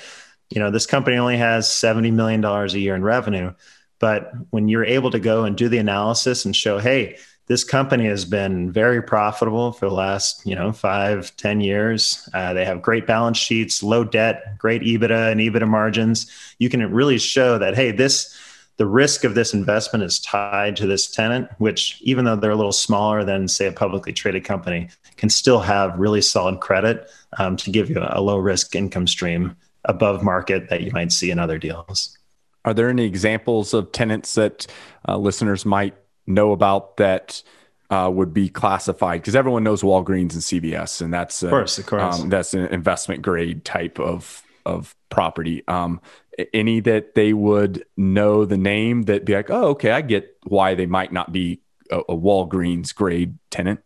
you 0.49 0.59
know, 0.59 0.71
this 0.71 0.85
company 0.85 1.17
only 1.17 1.37
has 1.37 1.67
$70 1.67 2.11
million 2.11 2.43
a 2.43 2.67
year 2.67 2.95
in 2.95 3.03
revenue. 3.03 3.53
But 3.99 4.31
when 4.49 4.67
you're 4.67 4.85
able 4.85 5.11
to 5.11 5.19
go 5.19 5.43
and 5.43 5.55
do 5.55 5.69
the 5.69 5.77
analysis 5.77 6.45
and 6.45 6.55
show, 6.55 6.79
hey, 6.79 7.17
this 7.47 7.63
company 7.63 8.05
has 8.05 8.25
been 8.25 8.71
very 8.71 9.01
profitable 9.01 9.71
for 9.71 9.89
the 9.89 9.95
last, 9.95 10.45
you 10.45 10.55
know, 10.55 10.71
five, 10.71 11.35
ten 11.35 11.61
years. 11.61 12.29
Uh, 12.33 12.53
they 12.53 12.63
have 12.63 12.81
great 12.81 13.07
balance 13.07 13.37
sheets, 13.37 13.81
low 13.81 14.03
debt, 14.03 14.57
great 14.57 14.83
EBITDA 14.83 15.31
and 15.31 15.41
EBITDA 15.41 15.67
margins. 15.67 16.31
You 16.59 16.69
can 16.69 16.91
really 16.93 17.17
show 17.17 17.57
that, 17.57 17.75
hey, 17.75 17.91
this, 17.91 18.37
the 18.77 18.85
risk 18.85 19.23
of 19.23 19.33
this 19.33 19.53
investment 19.53 20.03
is 20.03 20.19
tied 20.19 20.75
to 20.77 20.85
this 20.85 21.09
tenant, 21.09 21.49
which 21.57 21.99
even 22.01 22.23
though 22.23 22.35
they're 22.35 22.51
a 22.51 22.55
little 22.55 22.71
smaller 22.71 23.23
than, 23.23 23.47
say, 23.47 23.65
a 23.65 23.71
publicly 23.71 24.13
traded 24.13 24.45
company, 24.45 24.87
can 25.17 25.29
still 25.29 25.59
have 25.59 25.99
really 25.99 26.21
solid 26.21 26.59
credit 26.59 27.09
um, 27.39 27.57
to 27.57 27.71
give 27.71 27.89
you 27.89 27.97
a 27.99 28.21
low 28.21 28.37
risk 28.37 28.75
income 28.75 29.07
stream 29.07 29.55
above 29.85 30.23
market 30.23 30.69
that 30.69 30.81
you 30.81 30.91
might 30.91 31.11
see 31.11 31.31
in 31.31 31.39
other 31.39 31.57
deals. 31.57 32.17
Are 32.65 32.73
there 32.73 32.89
any 32.89 33.05
examples 33.05 33.73
of 33.73 33.91
tenants 33.91 34.35
that 34.35 34.67
uh, 35.07 35.17
listeners 35.17 35.65
might 35.65 35.95
know 36.27 36.51
about 36.51 36.97
that 36.97 37.41
uh, 37.89 38.09
would 38.13 38.33
be 38.33 38.49
classified? 38.49 39.21
Because 39.21 39.35
everyone 39.35 39.63
knows 39.63 39.81
Walgreens 39.81 40.33
and 40.33 40.41
CVS, 40.41 41.01
and 41.01 41.13
that's 41.13 41.41
a, 41.41 41.47
of 41.47 41.51
course, 41.51 41.77
of 41.77 41.85
course, 41.85 42.19
um, 42.19 42.29
that's 42.29 42.53
an 42.53 42.65
investment 42.67 43.21
grade 43.21 43.63
type 43.65 43.99
of 43.99 44.43
of 44.65 44.95
property. 45.09 45.63
Um, 45.67 46.01
any 46.53 46.79
that 46.81 47.15
they 47.15 47.33
would 47.33 47.85
know 47.97 48.45
the 48.45 48.57
name 48.57 49.03
that 49.03 49.25
be 49.25 49.33
like, 49.33 49.49
oh, 49.49 49.69
okay, 49.69 49.91
I 49.91 50.01
get 50.01 50.37
why 50.43 50.75
they 50.75 50.85
might 50.85 51.11
not 51.11 51.31
be 51.31 51.61
a, 51.89 51.99
a 51.99 52.15
Walgreens 52.15 52.93
grade 52.93 53.37
tenant. 53.49 53.81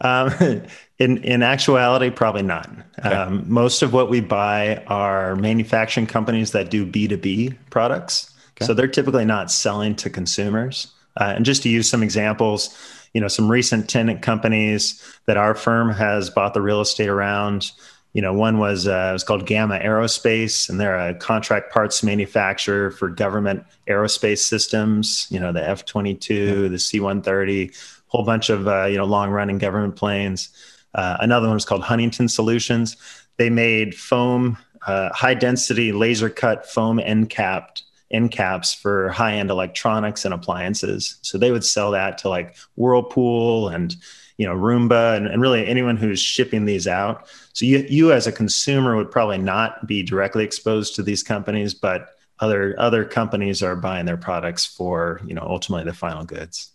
Um, 0.00 0.62
in 0.98 1.18
in 1.18 1.42
actuality, 1.42 2.10
probably 2.10 2.42
not. 2.42 2.70
Okay. 2.98 3.08
Um, 3.08 3.44
most 3.46 3.82
of 3.82 3.92
what 3.92 4.08
we 4.10 4.20
buy 4.20 4.82
are 4.86 5.36
manufacturing 5.36 6.06
companies 6.06 6.52
that 6.52 6.70
do 6.70 6.86
B 6.86 7.08
two 7.08 7.16
B 7.16 7.54
products, 7.70 8.32
okay. 8.56 8.66
so 8.66 8.74
they're 8.74 8.88
typically 8.88 9.24
not 9.24 9.50
selling 9.50 9.94
to 9.96 10.10
consumers. 10.10 10.92
Uh, 11.18 11.32
and 11.36 11.44
just 11.44 11.62
to 11.62 11.68
use 11.68 11.88
some 11.88 12.02
examples, 12.02 12.76
you 13.14 13.20
know, 13.20 13.28
some 13.28 13.50
recent 13.50 13.88
tenant 13.88 14.20
companies 14.20 15.02
that 15.26 15.38
our 15.38 15.54
firm 15.54 15.90
has 15.90 16.28
bought 16.28 16.52
the 16.52 16.60
real 16.60 16.80
estate 16.80 17.08
around. 17.08 17.72
You 18.12 18.22
know, 18.22 18.32
one 18.32 18.58
was 18.58 18.86
uh, 18.86 19.08
it 19.10 19.12
was 19.12 19.24
called 19.24 19.46
Gamma 19.46 19.78
Aerospace, 19.78 20.68
and 20.70 20.80
they're 20.80 20.96
a 20.96 21.14
contract 21.14 21.72
parts 21.72 22.02
manufacturer 22.02 22.90
for 22.90 23.08
government 23.08 23.64
aerospace 23.88 24.38
systems. 24.38 25.26
You 25.30 25.40
know, 25.40 25.52
the 25.52 25.66
F 25.66 25.84
twenty 25.84 26.14
two, 26.14 26.68
the 26.70 26.78
C 26.78 27.00
one 27.00 27.20
thirty, 27.20 27.72
whole 28.08 28.24
bunch 28.24 28.50
of 28.50 28.66
uh, 28.68 28.84
you 28.84 28.96
know 28.96 29.04
long 29.04 29.30
running 29.30 29.58
government 29.58 29.96
planes. 29.96 30.50
Uh, 30.94 31.16
another 31.20 31.46
one 31.46 31.54
was 31.54 31.64
called 31.64 31.82
Huntington 31.82 32.28
Solutions. 32.28 32.96
They 33.36 33.50
made 33.50 33.94
foam, 33.94 34.56
uh, 34.86 35.10
high 35.12 35.34
density 35.34 35.92
laser 35.92 36.30
cut 36.30 36.66
foam 36.66 36.98
end 36.98 37.28
capped 37.30 37.82
end 38.10 38.30
caps 38.30 38.72
for 38.72 39.10
high 39.10 39.34
end 39.34 39.50
electronics 39.50 40.24
and 40.24 40.32
appliances. 40.32 41.18
So 41.22 41.38
they 41.38 41.50
would 41.50 41.64
sell 41.64 41.90
that 41.90 42.18
to 42.18 42.28
like 42.28 42.56
Whirlpool 42.76 43.68
and 43.68 43.94
you 44.38 44.46
know 44.46 44.54
Roomba 44.54 45.16
and, 45.16 45.26
and 45.26 45.40
really 45.40 45.66
anyone 45.66 45.96
who's 45.96 46.20
shipping 46.20 46.64
these 46.64 46.86
out. 46.86 47.28
So 47.52 47.64
you 47.64 47.84
you 47.88 48.12
as 48.12 48.26
a 48.26 48.32
consumer 48.32 48.96
would 48.96 49.10
probably 49.10 49.38
not 49.38 49.86
be 49.86 50.02
directly 50.02 50.44
exposed 50.44 50.94
to 50.96 51.02
these 51.02 51.22
companies, 51.22 51.74
but 51.74 52.10
other 52.38 52.74
other 52.78 53.04
companies 53.04 53.62
are 53.62 53.76
buying 53.76 54.06
their 54.06 54.16
products 54.16 54.64
for 54.64 55.20
you 55.26 55.34
know 55.34 55.42
ultimately 55.42 55.84
the 55.84 55.96
final 55.96 56.24
goods. 56.24 56.70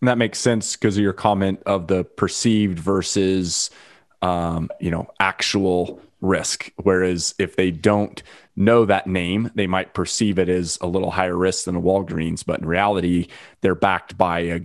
And 0.00 0.08
that 0.08 0.18
makes 0.18 0.38
sense 0.38 0.76
because 0.76 0.96
of 0.96 1.02
your 1.02 1.12
comment 1.12 1.62
of 1.66 1.86
the 1.86 2.04
perceived 2.04 2.78
versus, 2.78 3.70
um, 4.22 4.70
you 4.80 4.90
know, 4.90 5.10
actual 5.20 6.00
risk. 6.20 6.70
Whereas 6.76 7.34
if 7.38 7.56
they 7.56 7.70
don't 7.70 8.22
know 8.56 8.84
that 8.84 9.06
name, 9.06 9.50
they 9.54 9.66
might 9.66 9.94
perceive 9.94 10.38
it 10.38 10.48
as 10.48 10.78
a 10.80 10.86
little 10.86 11.10
higher 11.10 11.36
risk 11.36 11.64
than 11.64 11.76
a 11.76 11.80
Walgreens, 11.80 12.44
but 12.44 12.60
in 12.60 12.66
reality, 12.66 13.28
they're 13.60 13.74
backed 13.74 14.16
by 14.16 14.40
a 14.40 14.60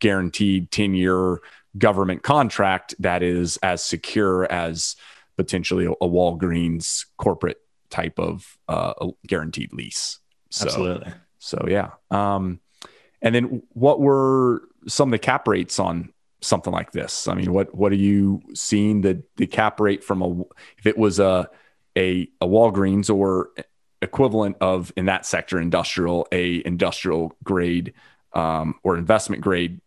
guaranteed 0.00 0.70
10 0.70 0.94
year 0.94 1.40
government 1.78 2.22
contract 2.22 2.94
that 2.98 3.22
is 3.22 3.56
as 3.58 3.82
secure 3.82 4.50
as 4.50 4.96
potentially 5.36 5.86
a, 5.86 6.06
Walgreens 6.06 7.06
corporate 7.16 7.60
type 7.88 8.18
of 8.18 8.58
uh, 8.68 8.92
guaranteed 9.26 9.72
lease. 9.72 10.18
So, 10.50 10.66
Absolutely. 10.66 11.12
So 11.38 11.66
yeah. 11.68 11.90
Um, 12.10 12.60
and 13.22 13.34
then 13.34 13.62
what 13.70 14.00
were 14.00 14.62
some 14.88 15.08
of 15.08 15.12
the 15.12 15.18
cap 15.18 15.46
rates 15.48 15.78
on 15.78 16.12
something 16.40 16.72
like 16.72 16.92
this? 16.92 17.28
I 17.28 17.34
mean, 17.34 17.52
what 17.52 17.74
what 17.74 17.92
are 17.92 17.96
you 17.96 18.42
seeing 18.54 19.00
the 19.00 19.22
the 19.36 19.46
cap 19.46 19.80
rate 19.80 20.04
from 20.04 20.22
a 20.22 20.40
if 20.78 20.86
it 20.86 20.98
was 20.98 21.18
a 21.18 21.48
a, 21.96 22.28
a 22.40 22.46
Walgreens 22.46 23.14
or 23.14 23.50
equivalent 24.00 24.56
of 24.60 24.92
in 24.96 25.06
that 25.06 25.24
sector 25.24 25.60
industrial 25.60 26.26
a 26.32 26.62
industrial 26.66 27.36
grade 27.44 27.94
um, 28.32 28.74
or 28.82 28.96
investment 28.96 29.42
grade 29.42 29.80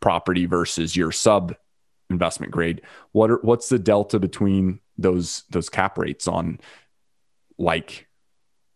property 0.00 0.46
versus 0.46 0.94
your 0.96 1.10
sub 1.10 1.54
investment 2.08 2.52
grade 2.52 2.82
what 3.12 3.30
are, 3.30 3.40
what's 3.42 3.68
the 3.68 3.78
delta 3.78 4.20
between 4.20 4.78
those 4.96 5.42
those 5.50 5.68
cap 5.68 5.98
rates 5.98 6.28
on 6.28 6.60
like 7.58 8.06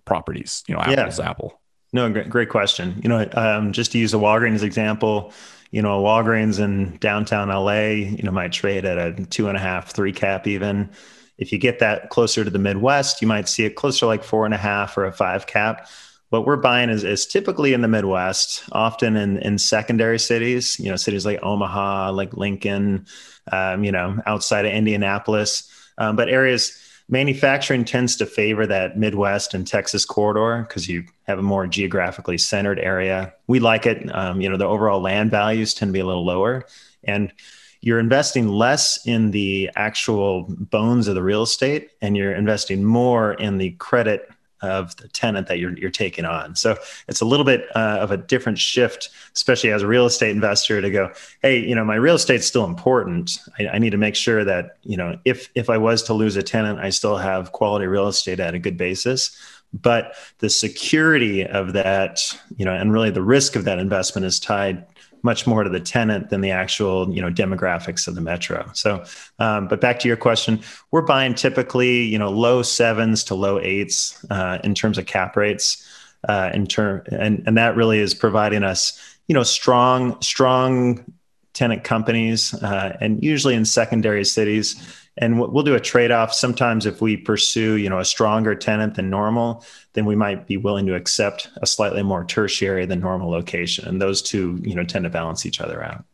properties 0.04 0.64
you 0.66 0.74
know 0.74 0.80
apples 0.80 1.18
yeah. 1.18 1.30
apple 1.30 1.60
no, 1.96 2.10
great, 2.10 2.28
great 2.28 2.48
question. 2.50 3.00
You 3.02 3.08
know, 3.08 3.26
um, 3.32 3.72
just 3.72 3.92
to 3.92 3.98
use 3.98 4.12
a 4.12 4.18
Walgreens 4.18 4.62
example, 4.62 5.32
you 5.70 5.80
know, 5.80 6.02
Walgreens 6.02 6.60
in 6.60 6.98
downtown 6.98 7.48
LA, 7.48 8.12
you 8.16 8.22
know, 8.22 8.30
might 8.30 8.52
trade 8.52 8.84
at 8.84 8.98
a 8.98 9.24
two 9.26 9.48
and 9.48 9.56
a 9.56 9.60
half, 9.60 9.92
three 9.92 10.12
cap 10.12 10.46
even. 10.46 10.90
If 11.38 11.52
you 11.52 11.58
get 11.58 11.78
that 11.78 12.10
closer 12.10 12.44
to 12.44 12.50
the 12.50 12.58
Midwest, 12.58 13.22
you 13.22 13.28
might 13.28 13.48
see 13.48 13.64
it 13.64 13.76
closer 13.76 14.04
like 14.04 14.24
four 14.24 14.44
and 14.44 14.52
a 14.52 14.58
half 14.58 14.96
or 14.98 15.06
a 15.06 15.12
five 15.12 15.46
cap. 15.46 15.88
What 16.28 16.44
we're 16.44 16.56
buying 16.56 16.90
is, 16.90 17.02
is 17.02 17.26
typically 17.26 17.72
in 17.72 17.80
the 17.80 17.88
Midwest, 17.88 18.64
often 18.72 19.16
in, 19.16 19.38
in 19.38 19.56
secondary 19.56 20.18
cities, 20.18 20.78
you 20.78 20.90
know, 20.90 20.96
cities 20.96 21.24
like 21.24 21.42
Omaha, 21.42 22.10
like 22.10 22.34
Lincoln, 22.34 23.06
um, 23.50 23.84
you 23.84 23.92
know, 23.92 24.18
outside 24.26 24.66
of 24.66 24.72
Indianapolis, 24.72 25.70
um, 25.96 26.14
but 26.14 26.28
areas 26.28 26.78
manufacturing 27.08 27.84
tends 27.84 28.16
to 28.16 28.26
favor 28.26 28.66
that 28.66 28.98
Midwest 28.98 29.54
and 29.54 29.66
Texas 29.66 30.04
corridor 30.04 30.64
because 30.66 30.88
you 30.88 31.04
have 31.24 31.38
a 31.38 31.42
more 31.42 31.66
geographically 31.66 32.38
centered 32.38 32.78
area. 32.78 33.32
We 33.46 33.60
like 33.60 33.86
it. 33.86 34.14
Um, 34.14 34.40
you 34.40 34.48
know, 34.48 34.56
the 34.56 34.66
overall 34.66 35.00
land 35.00 35.30
values 35.30 35.74
tend 35.74 35.90
to 35.90 35.92
be 35.92 36.00
a 36.00 36.06
little 36.06 36.24
lower, 36.24 36.66
and 37.04 37.32
you're 37.80 38.00
investing 38.00 38.48
less 38.48 39.06
in 39.06 39.30
the 39.30 39.70
actual 39.76 40.46
bones 40.48 41.06
of 41.06 41.14
the 41.14 41.22
real 41.22 41.42
estate, 41.42 41.90
and 42.02 42.16
you're 42.16 42.34
investing 42.34 42.84
more 42.84 43.34
in 43.34 43.58
the 43.58 43.70
credit 43.72 44.28
of 44.62 44.96
the 44.96 45.08
tenant 45.08 45.48
that 45.48 45.58
you're, 45.58 45.76
you're 45.76 45.90
taking 45.90 46.24
on. 46.24 46.56
So 46.56 46.76
it's 47.08 47.20
a 47.20 47.24
little 47.24 47.44
bit 47.44 47.66
uh, 47.74 47.98
of 48.00 48.10
a 48.10 48.16
different 48.16 48.58
shift, 48.58 49.10
especially 49.34 49.70
as 49.70 49.82
a 49.82 49.86
real 49.86 50.06
estate 50.06 50.30
investor 50.30 50.80
to 50.80 50.90
go, 50.90 51.12
Hey, 51.42 51.58
you 51.58 51.74
know, 51.74 51.84
my 51.84 51.96
real 51.96 52.14
estate's 52.14 52.46
still 52.46 52.64
important. 52.64 53.38
I, 53.58 53.68
I, 53.68 53.78
need 53.78 53.90
to 53.90 53.98
make 53.98 54.14
sure 54.14 54.44
that, 54.44 54.78
you 54.82 54.96
know, 54.96 55.18
if, 55.24 55.50
if 55.54 55.68
I 55.68 55.78
was 55.78 56.02
to 56.04 56.14
lose 56.14 56.36
a 56.36 56.42
tenant, 56.42 56.78
I 56.78 56.90
still 56.90 57.16
have 57.16 57.52
quality 57.52 57.86
real 57.86 58.08
estate 58.08 58.40
at 58.40 58.54
a 58.54 58.58
good 58.58 58.76
basis. 58.76 59.36
But 59.72 60.14
the 60.38 60.48
security 60.48 61.44
of 61.44 61.74
that, 61.74 62.20
you 62.56 62.64
know, 62.64 62.72
and 62.72 62.92
really 62.92 63.10
the 63.10 63.22
risk 63.22 63.56
of 63.56 63.64
that 63.64 63.78
investment 63.78 64.24
is 64.24 64.40
tied 64.40 64.86
much 65.26 65.46
more 65.46 65.62
to 65.62 65.68
the 65.68 65.80
tenant 65.80 66.30
than 66.30 66.40
the 66.40 66.52
actual 66.52 67.12
you 67.14 67.20
know 67.20 67.30
demographics 67.30 68.08
of 68.08 68.14
the 68.14 68.22
metro. 68.22 68.70
So 68.72 69.04
um, 69.38 69.68
but 69.68 69.82
back 69.82 69.98
to 70.00 70.08
your 70.08 70.16
question 70.16 70.60
we're 70.90 71.02
buying 71.02 71.34
typically 71.34 72.02
you 72.04 72.18
know 72.18 72.30
low 72.30 72.62
sevens 72.62 73.24
to 73.24 73.34
low 73.34 73.60
eights 73.60 74.24
uh, 74.30 74.58
in 74.64 74.74
terms 74.74 74.96
of 74.96 75.04
cap 75.04 75.36
rates 75.36 75.86
uh, 76.26 76.50
in 76.54 76.66
term 76.66 77.02
and 77.10 77.42
and 77.46 77.58
that 77.58 77.76
really 77.76 77.98
is 77.98 78.14
providing 78.14 78.62
us 78.62 78.98
you 79.28 79.34
know 79.34 79.42
strong 79.42 80.18
strong 80.22 81.04
tenant 81.52 81.84
companies 81.84 82.54
uh, 82.62 82.96
and 83.00 83.22
usually 83.22 83.54
in 83.54 83.64
secondary 83.64 84.24
cities 84.24 84.76
and 85.18 85.40
we'll 85.40 85.62
do 85.62 85.74
a 85.74 85.80
trade-off. 85.80 86.32
Sometimes 86.32 86.86
if 86.86 87.00
we 87.00 87.16
pursue 87.16 87.76
you 87.76 87.88
know 87.88 87.98
a 87.98 88.04
stronger 88.04 88.54
tenant 88.54 88.94
than 88.94 89.10
normal 89.10 89.64
then 89.94 90.04
we 90.04 90.16
might 90.16 90.46
be 90.46 90.56
willing 90.56 90.86
to 90.86 90.94
accept 90.94 91.48
a 91.62 91.66
slightly 91.66 92.02
more 92.02 92.24
tertiary 92.24 92.86
than 92.86 93.00
normal 93.00 93.30
location. 93.30 93.86
And 93.88 94.00
those 94.00 94.22
two 94.22 94.60
you 94.62 94.74
know 94.74 94.84
tend 94.84 95.04
to 95.04 95.10
balance 95.10 95.46
each 95.46 95.60
other 95.60 95.82
out. 95.82 96.04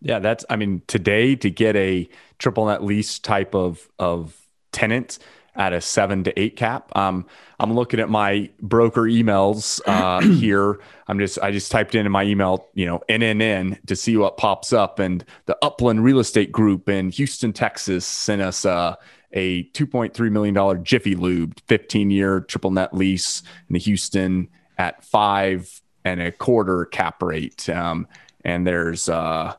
Yeah 0.00 0.18
that's 0.18 0.44
i 0.50 0.56
mean 0.56 0.82
today 0.86 1.36
to 1.36 1.50
get 1.50 1.76
a 1.76 2.08
triple 2.38 2.66
net 2.66 2.82
lease 2.82 3.18
type 3.18 3.54
of 3.54 3.88
of 3.98 4.36
tenant 4.72 5.18
at 5.56 5.72
a 5.72 5.80
seven 5.80 6.24
to 6.24 6.40
eight 6.40 6.56
cap. 6.56 6.90
Um, 6.96 7.26
I'm 7.58 7.74
looking 7.74 8.00
at 8.00 8.08
my 8.08 8.50
broker 8.60 9.02
emails 9.02 9.80
uh, 9.86 10.20
here. 10.38 10.80
I'm 11.08 11.18
just 11.18 11.38
I 11.40 11.50
just 11.50 11.70
typed 11.70 11.94
in 11.94 12.10
my 12.10 12.24
email, 12.24 12.68
you 12.74 12.86
know, 12.86 13.02
NNN 13.08 13.84
to 13.86 13.96
see 13.96 14.16
what 14.16 14.36
pops 14.36 14.72
up, 14.72 14.98
and 14.98 15.24
the 15.46 15.56
Upland 15.62 16.04
Real 16.04 16.18
Estate 16.18 16.52
Group 16.52 16.88
in 16.88 17.10
Houston, 17.10 17.52
Texas, 17.52 18.06
sent 18.06 18.42
us 18.42 18.64
uh, 18.64 18.96
a 19.32 19.64
2.3 19.70 20.30
million 20.30 20.54
dollar 20.54 20.76
Jiffy 20.78 21.14
Lube 21.14 21.58
15 21.66 22.10
year 22.10 22.40
triple 22.40 22.70
net 22.70 22.94
lease 22.94 23.42
in 23.68 23.74
the 23.74 23.78
Houston 23.78 24.48
at 24.78 25.04
five 25.04 25.80
and 26.04 26.20
a 26.20 26.32
quarter 26.32 26.86
cap 26.86 27.22
rate. 27.22 27.68
Um, 27.68 28.08
and 28.44 28.66
there's 28.66 29.08
uh, 29.08 29.54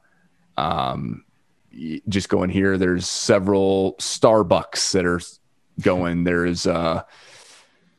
um, 0.58 1.24
just 2.10 2.30
going 2.30 2.50
here. 2.50 2.78
There's 2.78 3.08
several 3.08 3.96
Starbucks 4.00 4.92
that 4.94 5.06
are 5.06 5.22
going. 5.82 6.24
There's 6.24 6.66
uh 6.68 7.04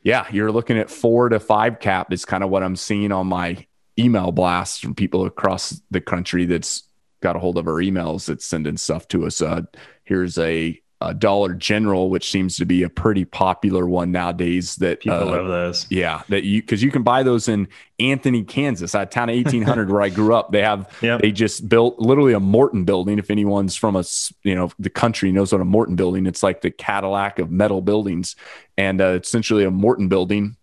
yeah, 0.02 0.26
you're 0.32 0.50
looking 0.50 0.78
at 0.78 0.90
four 0.90 1.28
to 1.28 1.38
five 1.38 1.78
cap 1.78 2.12
is 2.12 2.24
kind 2.24 2.42
of 2.42 2.50
what 2.50 2.62
I'm 2.62 2.76
seeing 2.76 3.12
on 3.12 3.28
my 3.28 3.66
email 3.98 4.32
blasts 4.32 4.78
from 4.78 4.94
people 4.94 5.26
across 5.26 5.80
the 5.90 6.00
country 6.00 6.44
that's 6.44 6.84
got 7.20 7.36
a 7.36 7.38
hold 7.38 7.56
of 7.56 7.68
our 7.68 7.74
emails 7.74 8.26
that's 8.26 8.44
sending 8.44 8.76
stuff 8.76 9.06
to 9.08 9.26
us. 9.26 9.40
Uh, 9.40 9.62
here's 10.04 10.38
a 10.38 10.81
uh, 11.02 11.12
Dollar 11.12 11.52
General, 11.52 12.08
which 12.10 12.30
seems 12.30 12.56
to 12.58 12.64
be 12.64 12.84
a 12.84 12.88
pretty 12.88 13.24
popular 13.24 13.88
one 13.88 14.12
nowadays. 14.12 14.76
That 14.76 15.00
people 15.00 15.18
uh, 15.18 15.24
love 15.24 15.48
those. 15.48 15.86
Yeah, 15.90 16.22
that 16.28 16.44
you 16.44 16.62
because 16.62 16.80
you 16.80 16.92
can 16.92 17.02
buy 17.02 17.24
those 17.24 17.48
in 17.48 17.66
Anthony, 17.98 18.44
Kansas, 18.44 18.94
a 18.94 19.04
town 19.04 19.28
of 19.28 19.34
1800 19.34 19.90
where 19.90 20.00
I 20.00 20.10
grew 20.10 20.32
up. 20.32 20.52
They 20.52 20.62
have 20.62 20.88
yep. 21.02 21.20
they 21.20 21.32
just 21.32 21.68
built 21.68 21.98
literally 21.98 22.34
a 22.34 22.40
Morton 22.40 22.84
building. 22.84 23.18
If 23.18 23.32
anyone's 23.32 23.74
from 23.74 23.96
a 23.96 24.04
you 24.44 24.54
know 24.54 24.70
the 24.78 24.90
country 24.90 25.32
knows 25.32 25.50
what 25.50 25.60
a 25.60 25.64
Morton 25.64 25.96
building, 25.96 26.26
it's 26.26 26.44
like 26.44 26.60
the 26.60 26.70
Cadillac 26.70 27.40
of 27.40 27.50
metal 27.50 27.80
buildings, 27.80 28.36
and 28.78 29.00
uh, 29.00 29.18
essentially 29.20 29.64
a 29.64 29.72
Morton 29.72 30.08
building 30.08 30.56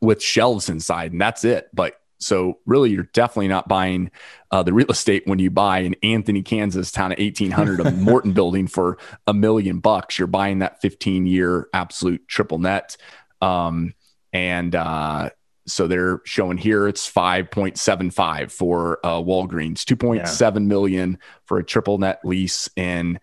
with 0.00 0.22
shelves 0.22 0.70
inside, 0.70 1.12
and 1.12 1.20
that's 1.20 1.44
it. 1.44 1.68
But 1.74 2.00
so 2.18 2.58
really, 2.66 2.90
you're 2.90 3.08
definitely 3.12 3.48
not 3.48 3.68
buying 3.68 4.10
uh, 4.50 4.62
the 4.62 4.72
real 4.72 4.90
estate 4.90 5.22
when 5.26 5.38
you 5.38 5.50
buy 5.50 5.80
an 5.80 5.94
Anthony, 6.02 6.42
Kansas 6.42 6.90
town 6.90 7.12
of 7.12 7.18
1800 7.18 7.80
a 7.86 7.90
Morton 7.90 8.32
building 8.32 8.66
for 8.66 8.98
a 9.26 9.34
million 9.34 9.80
bucks. 9.80 10.18
You're 10.18 10.28
buying 10.28 10.60
that 10.60 10.80
15 10.80 11.26
year 11.26 11.68
absolute 11.72 12.26
triple 12.28 12.58
net. 12.58 12.96
Um, 13.40 13.94
and 14.32 14.74
uh, 14.74 15.30
so 15.66 15.86
they're 15.86 16.20
showing 16.24 16.58
here 16.58 16.88
it's 16.88 17.10
5.75 17.10 18.50
for 18.50 18.98
uh, 19.04 19.20
Walgreens, 19.20 19.84
two 19.84 19.96
point 19.96 20.28
seven 20.28 20.68
million 20.68 21.18
for 21.46 21.58
a 21.58 21.64
triple 21.64 21.98
net 21.98 22.20
lease 22.24 22.68
in 22.76 23.18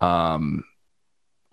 um, 0.00 0.64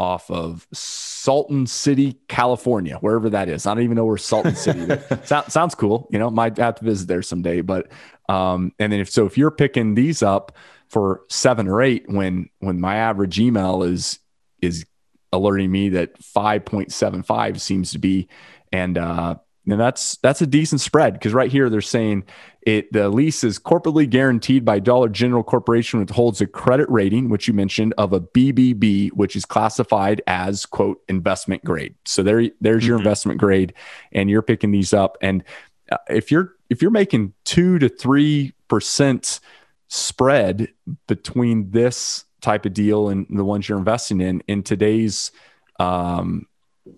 off 0.01 0.31
of 0.31 0.67
Salton 0.73 1.67
City, 1.67 2.17
California, 2.27 2.97
wherever 3.01 3.29
that 3.29 3.47
is. 3.47 3.67
I 3.67 3.75
don't 3.75 3.83
even 3.83 3.95
know 3.95 4.05
where 4.05 4.17
Salton 4.17 4.55
City 4.55 4.87
so, 5.23 5.43
sounds 5.47 5.75
cool. 5.75 6.07
You 6.11 6.17
know, 6.17 6.31
might 6.31 6.57
have 6.57 6.75
to 6.75 6.83
visit 6.83 7.07
there 7.07 7.21
someday. 7.21 7.61
But 7.61 7.91
um, 8.27 8.73
and 8.79 8.91
then 8.91 8.99
if 8.99 9.11
so, 9.11 9.27
if 9.27 9.37
you're 9.37 9.51
picking 9.51 9.93
these 9.93 10.23
up 10.23 10.57
for 10.87 11.21
seven 11.29 11.67
or 11.67 11.83
eight, 11.83 12.05
when 12.07 12.49
when 12.57 12.81
my 12.81 12.95
average 12.95 13.39
email 13.39 13.83
is 13.83 14.17
is 14.59 14.87
alerting 15.31 15.71
me 15.71 15.89
that 15.89 16.19
5.75 16.19 17.61
seems 17.61 17.91
to 17.91 17.99
be 17.99 18.27
and 18.73 18.97
uh 18.97 19.35
and 19.67 19.79
that's 19.79 20.17
that's 20.17 20.41
a 20.41 20.47
decent 20.47 20.81
spread 20.81 21.13
because 21.13 21.33
right 21.33 21.51
here 21.51 21.69
they're 21.69 21.81
saying 21.81 22.23
it 22.63 22.91
the 22.91 23.09
lease 23.09 23.43
is 23.43 23.59
corporately 23.59 24.09
guaranteed 24.09 24.65
by 24.65 24.79
Dollar 24.79 25.09
General 25.09 25.43
Corporation, 25.43 25.99
which 25.99 26.09
holds 26.09 26.41
a 26.41 26.47
credit 26.47 26.89
rating, 26.89 27.29
which 27.29 27.47
you 27.47 27.53
mentioned, 27.53 27.93
of 27.97 28.13
a 28.13 28.19
BBB, 28.19 29.11
which 29.13 29.35
is 29.35 29.45
classified 29.45 30.21
as 30.27 30.65
quote 30.65 31.01
investment 31.07 31.63
grade. 31.63 31.95
So 32.05 32.23
there, 32.23 32.49
there's 32.59 32.85
your 32.85 32.97
mm-hmm. 32.97 33.07
investment 33.07 33.39
grade, 33.39 33.73
and 34.11 34.29
you're 34.29 34.43
picking 34.43 34.71
these 34.71 34.93
up. 34.93 35.17
And 35.21 35.43
uh, 35.91 35.97
if 36.09 36.31
you're 36.31 36.53
if 36.69 36.81
you're 36.81 36.91
making 36.91 37.33
two 37.45 37.79
to 37.79 37.89
three 37.89 38.53
percent 38.67 39.39
spread 39.87 40.69
between 41.07 41.71
this 41.71 42.25
type 42.41 42.65
of 42.65 42.73
deal 42.73 43.09
and 43.09 43.27
the 43.29 43.43
ones 43.43 43.69
you're 43.69 43.77
investing 43.77 44.21
in 44.21 44.41
in 44.47 44.63
today's 44.63 45.31
um, 45.79 46.47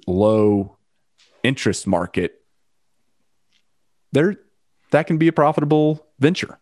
low 0.07 0.77
interest 1.43 1.87
market 1.87 2.42
there 4.13 4.37
that 4.91 5.07
can 5.07 5.17
be 5.17 5.27
a 5.27 5.33
profitable 5.33 6.05
venture. 6.19 6.57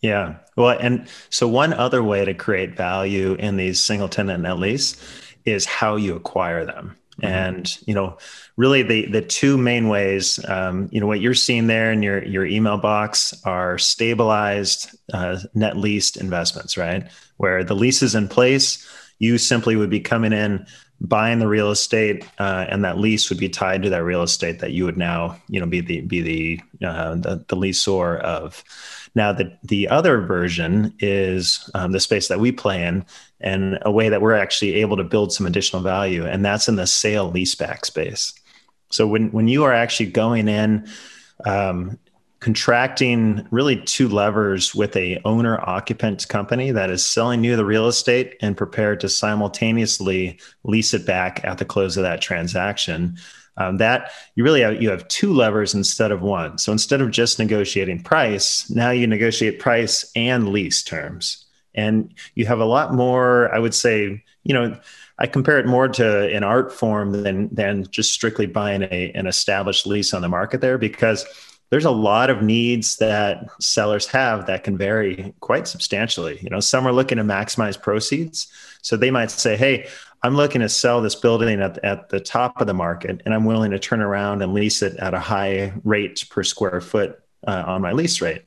Yeah. 0.00 0.36
Well, 0.56 0.76
and 0.80 1.08
so 1.30 1.46
one 1.48 1.72
other 1.72 2.02
way 2.02 2.24
to 2.24 2.34
create 2.34 2.76
value 2.76 3.34
in 3.34 3.56
these 3.56 3.82
single 3.82 4.08
tenant 4.08 4.42
net 4.42 4.58
lease 4.58 4.96
is 5.44 5.64
how 5.64 5.96
you 5.96 6.16
acquire 6.16 6.64
them. 6.64 6.96
Mm-hmm. 7.20 7.26
And 7.26 7.78
you 7.86 7.94
know, 7.94 8.18
really 8.56 8.82
the 8.82 9.06
the 9.06 9.22
two 9.22 9.56
main 9.56 9.88
ways, 9.88 10.42
um, 10.48 10.88
you 10.92 11.00
know, 11.00 11.06
what 11.06 11.20
you're 11.20 11.34
seeing 11.34 11.66
there 11.66 11.90
in 11.90 12.02
your 12.02 12.22
your 12.24 12.44
email 12.44 12.76
box 12.76 13.34
are 13.44 13.78
stabilized 13.78 14.94
uh, 15.14 15.38
net 15.54 15.78
leased 15.78 16.18
investments, 16.18 16.76
right? 16.76 17.10
Where 17.38 17.64
the 17.64 17.74
lease 17.74 18.02
is 18.02 18.14
in 18.14 18.28
place, 18.28 18.86
you 19.18 19.38
simply 19.38 19.76
would 19.76 19.90
be 19.90 20.00
coming 20.00 20.32
in 20.32 20.66
buying 21.00 21.38
the 21.38 21.48
real 21.48 21.70
estate 21.70 22.26
uh, 22.38 22.66
and 22.68 22.84
that 22.84 22.98
lease 22.98 23.28
would 23.28 23.38
be 23.38 23.48
tied 23.48 23.82
to 23.82 23.90
that 23.90 24.02
real 24.02 24.22
estate 24.22 24.60
that 24.60 24.72
you 24.72 24.84
would 24.84 24.96
now 24.96 25.38
you 25.48 25.60
know 25.60 25.66
be 25.66 25.80
the 25.80 26.00
be 26.00 26.20
the 26.20 26.86
uh, 26.86 27.14
the, 27.14 27.44
the 27.48 27.56
leaseor 27.56 28.20
of. 28.20 28.64
Now 29.14 29.32
the 29.32 29.56
the 29.62 29.88
other 29.88 30.20
version 30.20 30.94
is 30.98 31.70
um, 31.74 31.92
the 31.92 32.00
space 32.00 32.28
that 32.28 32.40
we 32.40 32.52
play 32.52 32.82
in 32.82 33.04
and 33.40 33.78
a 33.82 33.90
way 33.90 34.08
that 34.08 34.22
we're 34.22 34.34
actually 34.34 34.74
able 34.74 34.96
to 34.96 35.04
build 35.04 35.32
some 35.32 35.46
additional 35.46 35.82
value 35.82 36.26
and 36.26 36.44
that's 36.44 36.68
in 36.68 36.76
the 36.76 36.86
sale 36.86 37.32
leaseback 37.32 37.84
space. 37.84 38.32
So 38.90 39.06
when 39.06 39.30
when 39.32 39.48
you 39.48 39.64
are 39.64 39.72
actually 39.72 40.10
going 40.10 40.48
in 40.48 40.88
um, 41.44 41.98
contracting 42.46 43.44
really 43.50 43.74
two 43.74 44.08
levers 44.08 44.72
with 44.72 44.94
a 44.94 45.20
owner 45.24 45.58
occupant 45.68 46.28
company 46.28 46.70
that 46.70 46.90
is 46.90 47.04
selling 47.04 47.42
you 47.42 47.56
the 47.56 47.64
real 47.64 47.88
estate 47.88 48.36
and 48.40 48.56
prepared 48.56 49.00
to 49.00 49.08
simultaneously 49.08 50.38
lease 50.62 50.94
it 50.94 51.04
back 51.04 51.44
at 51.44 51.58
the 51.58 51.64
close 51.64 51.96
of 51.96 52.04
that 52.04 52.20
transaction. 52.20 53.16
Um, 53.56 53.78
that 53.78 54.12
you 54.36 54.44
really 54.44 54.60
have 54.60 54.80
you 54.80 54.90
have 54.90 55.08
two 55.08 55.34
levers 55.34 55.74
instead 55.74 56.12
of 56.12 56.22
one. 56.22 56.56
So 56.58 56.70
instead 56.70 57.00
of 57.00 57.10
just 57.10 57.40
negotiating 57.40 58.04
price 58.04 58.70
now 58.70 58.90
you 58.90 59.08
negotiate 59.08 59.58
price 59.58 60.08
and 60.14 60.50
lease 60.50 60.84
terms. 60.84 61.46
And 61.74 62.14
you 62.36 62.46
have 62.46 62.60
a 62.60 62.64
lot 62.64 62.94
more 62.94 63.52
i 63.52 63.58
would 63.58 63.74
say 63.74 64.22
you 64.44 64.54
know 64.54 64.78
I 65.18 65.26
compare 65.26 65.58
it 65.58 65.66
more 65.66 65.88
to 65.88 66.28
an 66.28 66.44
art 66.44 66.72
form 66.72 67.10
than 67.24 67.52
than 67.52 67.86
just 67.90 68.12
strictly 68.12 68.46
buying 68.46 68.82
a, 68.82 69.10
an 69.16 69.26
established 69.26 69.84
lease 69.84 70.14
on 70.14 70.22
the 70.22 70.28
market 70.28 70.60
there 70.60 70.78
because 70.78 71.26
there's 71.70 71.84
a 71.84 71.90
lot 71.90 72.30
of 72.30 72.42
needs 72.42 72.96
that 72.96 73.48
sellers 73.60 74.06
have 74.06 74.46
that 74.46 74.64
can 74.64 74.78
vary 74.78 75.34
quite 75.40 75.66
substantially. 75.66 76.38
You 76.40 76.50
know, 76.50 76.60
some 76.60 76.86
are 76.86 76.92
looking 76.92 77.18
to 77.18 77.24
maximize 77.24 77.80
proceeds. 77.80 78.46
So 78.82 78.96
they 78.96 79.10
might 79.10 79.30
say, 79.30 79.56
hey, 79.56 79.88
I'm 80.22 80.36
looking 80.36 80.60
to 80.60 80.68
sell 80.68 81.02
this 81.02 81.14
building 81.14 81.60
at, 81.60 81.82
at 81.84 82.08
the 82.08 82.20
top 82.20 82.60
of 82.60 82.66
the 82.66 82.74
market 82.74 83.20
and 83.24 83.34
I'm 83.34 83.44
willing 83.44 83.72
to 83.72 83.78
turn 83.78 84.00
around 84.00 84.42
and 84.42 84.54
lease 84.54 84.82
it 84.82 84.96
at 84.96 85.14
a 85.14 85.20
high 85.20 85.72
rate 85.84 86.24
per 86.30 86.42
square 86.42 86.80
foot 86.80 87.20
uh, 87.46 87.64
on 87.66 87.82
my 87.82 87.92
lease 87.92 88.20
rate. 88.20 88.42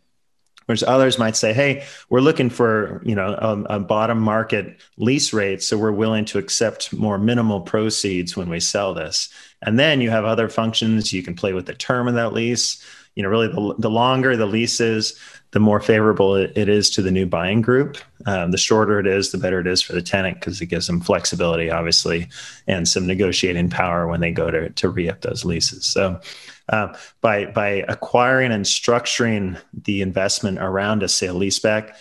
Whereas 0.65 0.83
others 0.83 1.17
might 1.17 1.35
say, 1.35 1.51
"Hey, 1.51 1.83
we're 2.11 2.21
looking 2.21 2.51
for 2.51 3.01
you 3.03 3.15
know 3.15 3.33
a, 3.33 3.77
a, 3.77 3.79
bottom 3.79 4.19
market 4.19 4.79
lease 4.97 5.33
rate, 5.33 5.63
so 5.63 5.79
we're 5.79 5.91
willing 5.91 6.25
to 6.25 6.37
accept 6.37 6.93
more 6.93 7.17
minimal 7.17 7.61
proceeds 7.61 8.37
when 8.37 8.49
we 8.49 8.59
sell 8.59 8.93
this." 8.93 9.29
And 9.63 9.79
then 9.79 9.99
you 9.99 10.11
have 10.11 10.25
other 10.25 10.47
functions. 10.47 11.11
You 11.11 11.23
can 11.23 11.33
play 11.33 11.53
with 11.53 11.65
the 11.65 11.73
term 11.73 12.07
of 12.07 12.13
that 12.13 12.33
lease 12.33 12.85
you 13.19 13.23
know, 13.23 13.27
really 13.27 13.49
the, 13.49 13.75
the 13.79 13.89
longer 13.89 14.37
the 14.37 14.45
lease 14.45 14.79
is, 14.79 15.19
the 15.51 15.59
more 15.59 15.81
favorable 15.81 16.35
it, 16.35 16.53
it 16.55 16.69
is 16.69 16.89
to 16.91 17.01
the 17.01 17.11
new 17.11 17.25
buying 17.25 17.61
group. 17.61 17.97
Um, 18.25 18.51
the 18.51 18.57
shorter 18.57 18.97
it 18.97 19.05
is, 19.05 19.33
the 19.33 19.37
better 19.37 19.59
it 19.59 19.67
is 19.67 19.81
for 19.81 19.91
the 19.91 20.01
tenant 20.01 20.39
because 20.39 20.61
it 20.61 20.67
gives 20.67 20.87
them 20.87 21.01
flexibility, 21.01 21.69
obviously, 21.69 22.29
and 22.65 22.87
some 22.87 23.05
negotiating 23.05 23.71
power 23.71 24.07
when 24.07 24.21
they 24.21 24.31
go 24.31 24.49
to, 24.49 24.69
to 24.69 24.87
re 24.87 25.09
up 25.09 25.19
those 25.19 25.43
leases. 25.43 25.85
So, 25.85 26.21
uh, 26.69 26.95
by, 27.19 27.47
by 27.47 27.83
acquiring 27.89 28.53
and 28.53 28.63
structuring 28.63 29.59
the 29.73 30.01
investment 30.01 30.59
around 30.59 31.03
a 31.03 31.09
sale 31.09 31.35
leaseback, 31.35 31.95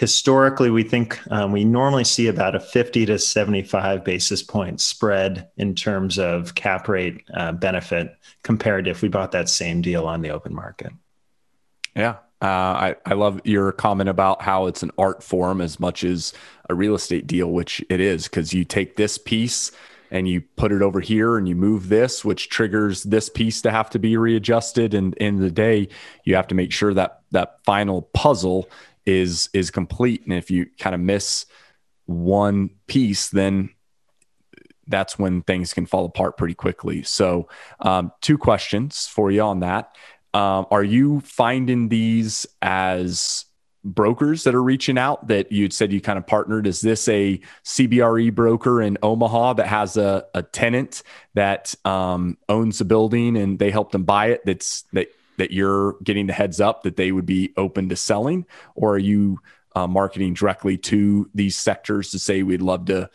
historically 0.00 0.70
we 0.70 0.82
think 0.82 1.20
um, 1.30 1.52
we 1.52 1.62
normally 1.62 2.04
see 2.04 2.26
about 2.26 2.54
a 2.54 2.60
50 2.60 3.04
to 3.04 3.18
75 3.18 4.02
basis 4.02 4.42
point 4.42 4.80
spread 4.80 5.46
in 5.58 5.74
terms 5.74 6.18
of 6.18 6.54
cap 6.54 6.88
rate 6.88 7.22
uh, 7.34 7.52
benefit 7.52 8.16
compared 8.42 8.88
if 8.88 9.02
we 9.02 9.08
bought 9.08 9.32
that 9.32 9.46
same 9.46 9.82
deal 9.82 10.06
on 10.06 10.22
the 10.22 10.30
open 10.30 10.54
market. 10.54 10.90
Yeah. 11.94 12.16
Uh, 12.40 12.46
I, 12.46 12.96
I 13.04 13.12
love 13.12 13.42
your 13.44 13.72
comment 13.72 14.08
about 14.08 14.40
how 14.40 14.64
it's 14.68 14.82
an 14.82 14.90
art 14.96 15.22
form 15.22 15.60
as 15.60 15.78
much 15.78 16.02
as 16.02 16.32
a 16.70 16.74
real 16.74 16.94
estate 16.94 17.26
deal 17.26 17.48
which 17.48 17.84
it 17.90 18.00
is 18.00 18.24
because 18.24 18.54
you 18.54 18.64
take 18.64 18.96
this 18.96 19.18
piece 19.18 19.70
and 20.10 20.26
you 20.26 20.40
put 20.56 20.72
it 20.72 20.80
over 20.80 21.00
here 21.00 21.36
and 21.36 21.46
you 21.46 21.54
move 21.54 21.90
this 21.90 22.24
which 22.24 22.48
triggers 22.48 23.02
this 23.02 23.28
piece 23.28 23.60
to 23.60 23.70
have 23.70 23.90
to 23.90 23.98
be 23.98 24.16
readjusted. 24.16 24.94
And 24.94 25.12
in 25.16 25.40
the 25.40 25.50
day 25.50 25.88
you 26.24 26.36
have 26.36 26.46
to 26.46 26.54
make 26.54 26.72
sure 26.72 26.94
that 26.94 27.20
that 27.32 27.62
final 27.64 28.00
puzzle 28.00 28.66
is 29.06 29.48
is 29.52 29.70
complete. 29.70 30.22
And 30.24 30.32
if 30.32 30.50
you 30.50 30.66
kind 30.78 30.94
of 30.94 31.00
miss 31.00 31.46
one 32.06 32.70
piece 32.86 33.28
then 33.28 33.70
that's 34.90 35.18
when 35.18 35.42
things 35.42 35.72
can 35.72 35.86
fall 35.86 36.04
apart 36.04 36.36
pretty 36.36 36.54
quickly. 36.54 37.02
So 37.02 37.48
um, 37.78 38.12
two 38.20 38.36
questions 38.36 39.06
for 39.06 39.30
you 39.30 39.42
on 39.42 39.60
that. 39.60 39.94
Um, 40.34 40.66
are 40.70 40.84
you 40.84 41.20
finding 41.20 41.88
these 41.88 42.46
as 42.60 43.46
brokers 43.82 44.44
that 44.44 44.54
are 44.54 44.62
reaching 44.62 44.98
out 44.98 45.28
that 45.28 45.50
you'd 45.50 45.72
said 45.72 45.92
you 45.92 46.00
kind 46.00 46.18
of 46.18 46.26
partnered? 46.26 46.66
Is 46.66 46.80
this 46.80 47.08
a 47.08 47.40
cbre 47.64 48.34
broker 48.34 48.82
in 48.82 48.98
omaha 49.02 49.54
that 49.54 49.66
has 49.66 49.96
a, 49.96 50.26
a 50.34 50.42
tenant 50.42 51.02
that 51.34 51.74
um, 51.84 52.36
owns 52.48 52.80
a 52.80 52.84
building 52.84 53.36
and 53.36 53.58
they 53.58 53.70
help 53.70 53.92
them 53.92 54.04
buy 54.04 54.26
it 54.26 54.42
that's 54.44 54.82
that 54.92 55.08
that 55.40 55.52
you're 55.52 55.96
getting 56.04 56.26
the 56.26 56.34
heads 56.34 56.60
up 56.60 56.82
that 56.82 56.96
they 56.96 57.12
would 57.12 57.24
be 57.24 57.54
open 57.56 57.88
to 57.88 57.96
selling, 57.96 58.44
or 58.74 58.94
are 58.94 58.98
you 58.98 59.38
uh, 59.74 59.86
marketing 59.86 60.34
directly 60.34 60.76
to 60.76 61.30
these 61.34 61.56
sectors 61.56 62.10
to 62.10 62.18
say 62.18 62.42
we'd 62.42 62.60
love 62.60 62.84
to 62.84 63.08